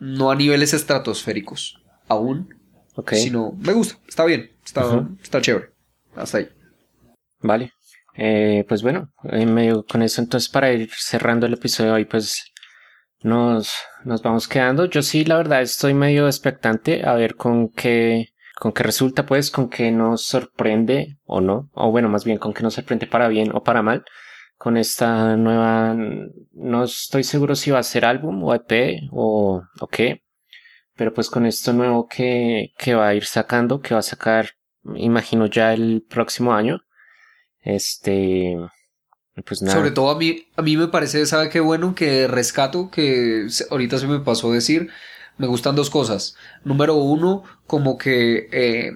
[0.00, 2.54] no a niveles estratosféricos, aún.
[3.12, 5.70] Sino, me gusta, está bien, está, está chévere.
[6.16, 6.48] Hasta ahí.
[7.40, 7.72] Vale.
[8.16, 12.44] Eh, pues bueno, en medio con eso, entonces para ir cerrando el episodio hoy, pues
[13.22, 13.72] nos,
[14.04, 14.86] nos vamos quedando.
[14.86, 18.30] Yo sí, la verdad, estoy medio expectante a ver con qué,
[18.60, 21.70] con qué resulta, pues, con qué nos sorprende o no.
[21.72, 24.04] O bueno, más bien con qué nos sorprende para bien o para mal
[24.60, 25.96] con esta nueva,
[26.52, 30.22] no estoy seguro si va a ser álbum o EP o, o qué,
[30.94, 34.50] pero pues con esto nuevo que, que va a ir sacando, que va a sacar,
[34.96, 36.82] imagino ya el próximo año,
[37.62, 38.54] este,
[39.46, 39.78] pues nada.
[39.78, 41.94] Sobre todo a mí, a mí me parece, ¿sabe qué bueno?
[41.94, 44.90] Que rescato, que ahorita se me pasó decir,
[45.40, 46.36] me gustan dos cosas.
[46.64, 48.92] Número uno, como que eh,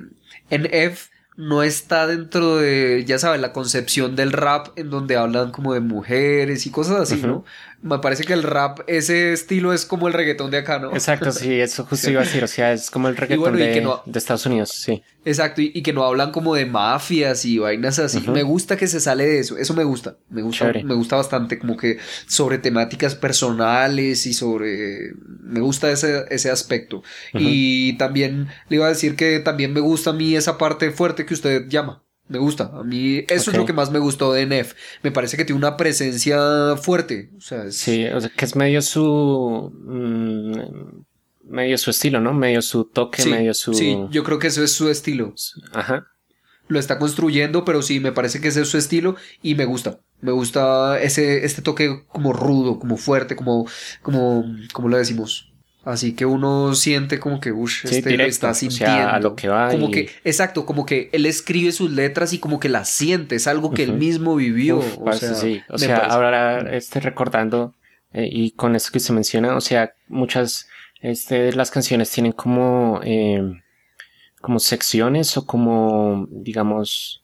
[0.51, 5.51] en F no está dentro de, ya sabes, la concepción del rap en donde hablan
[5.53, 7.45] como de mujeres y cosas así, ¿no?
[7.85, 10.95] Me parece que el rap, ese estilo es como el reggaetón de acá, ¿no?
[10.95, 14.19] Exacto, sí, eso justo iba a decir, o sea, es como el reggaetón de, de,
[14.19, 15.03] Estados Unidos, sí.
[15.27, 18.27] Exacto, y, que no hablan como de mafias y vainas así.
[18.27, 21.59] Me gusta que se sale de eso, eso me gusta, me gusta, me gusta bastante,
[21.59, 25.13] como que sobre temáticas personales y sobre,
[25.43, 27.03] me gusta ese, ese aspecto.
[27.35, 31.27] Y también le iba a decir que también me gusta a mí esa parte fuerte
[31.27, 32.04] que usted llama.
[32.29, 32.71] Me gusta.
[32.73, 34.73] A mí eso es lo que más me gustó de NF.
[35.03, 37.31] Me parece que tiene una presencia fuerte.
[37.37, 39.73] O sea, Sí, o sea, que es medio su...
[39.85, 41.03] Mm,
[41.45, 42.33] medio su estilo, ¿no?
[42.33, 43.75] Medio su toque, medio su...
[43.75, 45.35] Sí, yo creo que eso es su estilo.
[45.73, 46.07] Ajá.
[46.67, 50.01] Lo está construyendo, pero sí, me parece que ese es su estilo y me gusta.
[50.23, 53.69] Me gusta ese, este toque como rudo, como fuerte, como,
[54.01, 55.53] como, como lo decimos,
[55.85, 59.09] Así que uno siente como que, uff, este lo está sintiendo.
[59.09, 59.71] a lo que va.
[59.71, 63.47] Como que, exacto, como que él escribe sus letras y como que las siente, es
[63.47, 64.79] algo que él mismo vivió.
[64.79, 65.63] o sea, sí.
[65.69, 67.75] O sea, ahora este, recordando,
[68.13, 70.69] eh, y con eso que se menciona, o sea, muchas
[71.03, 73.43] este, de las canciones tienen como, eh,
[74.41, 77.23] como secciones o como, digamos,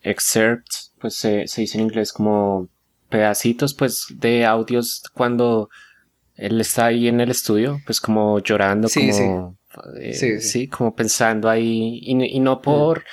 [0.00, 2.68] excerpts, pues se, se dice en inglés como
[3.08, 5.70] pedacitos pues de audios cuando
[6.38, 9.56] él está ahí en el estudio, pues como llorando, como
[10.00, 13.04] eh, sí, como pensando ahí y, no por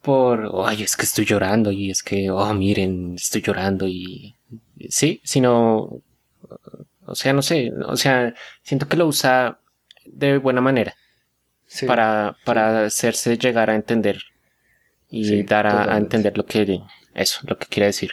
[0.00, 4.34] por ay es que estoy llorando y es que oh miren estoy llorando y
[4.88, 6.02] sí, sino
[7.10, 9.58] o sea, no sé, o sea, siento que lo usa
[10.04, 10.94] de buena manera
[11.86, 14.22] para, para hacerse llegar a entender
[15.08, 16.82] y dar a, entender lo que
[17.14, 18.12] eso, lo que quiere decir.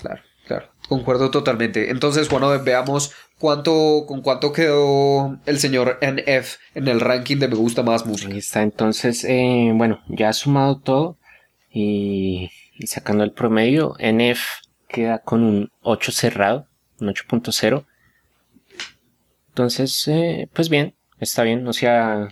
[0.00, 0.66] Claro, claro.
[0.88, 1.90] Concuerdo totalmente.
[1.90, 7.54] Entonces, bueno, veamos cuánto, con cuánto quedó el señor NF en el ranking de me
[7.54, 8.32] gusta más música.
[8.32, 11.18] Ahí está, entonces, eh, bueno, ya ha sumado todo
[11.70, 14.40] y, y sacando el promedio, NF
[14.88, 16.66] queda con un 8 cerrado,
[17.00, 17.84] un 8.0.
[19.50, 22.28] Entonces, eh, pues bien, está bien, o sea,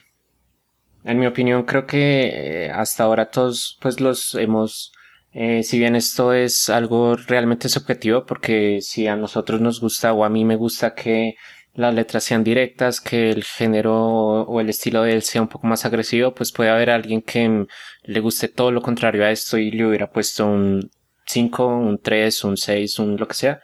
[1.07, 4.93] en mi opinión, creo que eh, hasta ahora todos pues los hemos,
[5.39, 10.25] eh, si bien esto es algo realmente subjetivo, porque si a nosotros nos gusta o
[10.25, 11.35] a mí me gusta que
[11.75, 15.67] las letras sean directas, que el género o el estilo de él sea un poco
[15.67, 17.67] más agresivo, pues puede haber alguien que
[18.05, 20.91] le guste todo lo contrario a esto y le hubiera puesto un
[21.27, 23.61] 5, un 3, un 6, un lo que sea.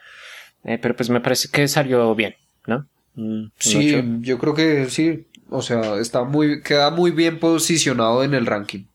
[0.65, 2.35] Eh, pero pues me parece que salió bien,
[2.67, 2.87] ¿no?
[3.57, 8.45] sí, yo creo que sí, o sea, está muy, queda muy bien posicionado en el
[8.45, 8.85] ranking.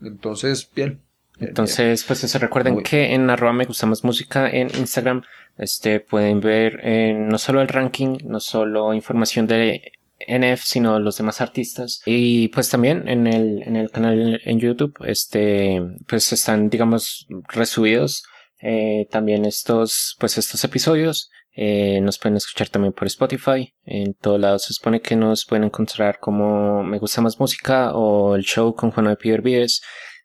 [0.00, 1.02] Entonces, bien.
[1.42, 5.22] Entonces, pues eso, recuerden que en arroba me gusta más música en Instagram,
[5.58, 9.92] este, pueden ver eh, no solo el ranking, no solo información de
[10.26, 12.02] NF, sino los demás artistas.
[12.06, 18.24] Y pues también en el, en el canal en YouTube, este, pues están, digamos, resubidos,
[18.60, 21.30] eh, también estos, pues estos episodios.
[21.54, 23.74] Eh, nos pueden escuchar también por Spotify.
[23.84, 28.36] En todos lados se supone que nos pueden encontrar como Me Gusta Más Música o
[28.36, 29.82] el show con Juan de Pierre Vives.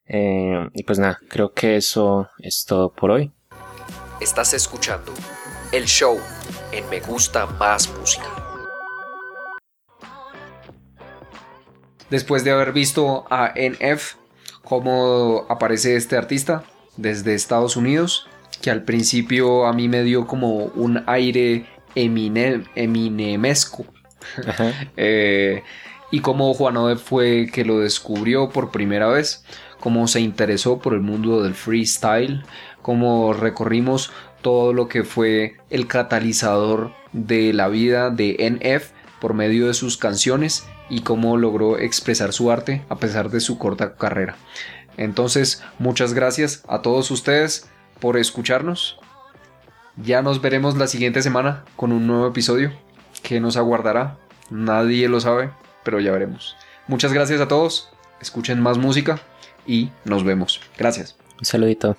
[0.07, 3.31] Eh, y pues nada, creo que eso es todo por hoy.
[4.21, 5.13] Estás escuchando
[5.71, 6.17] el show
[6.71, 8.25] en Me Gusta Más Música.
[12.09, 14.15] Después de haber visto a NF,
[14.63, 16.63] cómo aparece este artista
[16.95, 18.29] desde Estados Unidos,
[18.61, 23.85] que al principio a mí me dio como un aire eminemesco.
[24.97, 25.63] Eh,
[26.11, 29.45] y como Juan Ode fue que lo descubrió por primera vez,
[29.79, 32.43] cómo se interesó por el mundo del freestyle,
[32.81, 34.11] cómo recorrimos
[34.41, 39.97] todo lo que fue el catalizador de la vida de NF por medio de sus
[39.97, 44.35] canciones y cómo logró expresar su arte a pesar de su corta carrera.
[44.95, 47.69] Entonces, muchas gracias a todos ustedes
[47.99, 48.99] por escucharnos.
[49.95, 52.71] Ya nos veremos la siguiente semana con un nuevo episodio
[53.23, 54.17] que nos aguardará.
[54.49, 55.49] Nadie lo sabe,
[55.83, 56.55] pero ya veremos.
[56.87, 57.89] Muchas gracias a todos.
[58.21, 59.19] Escuchen más música
[59.67, 60.61] y nos vemos.
[60.77, 61.15] Gracias.
[61.39, 61.97] Un saludito.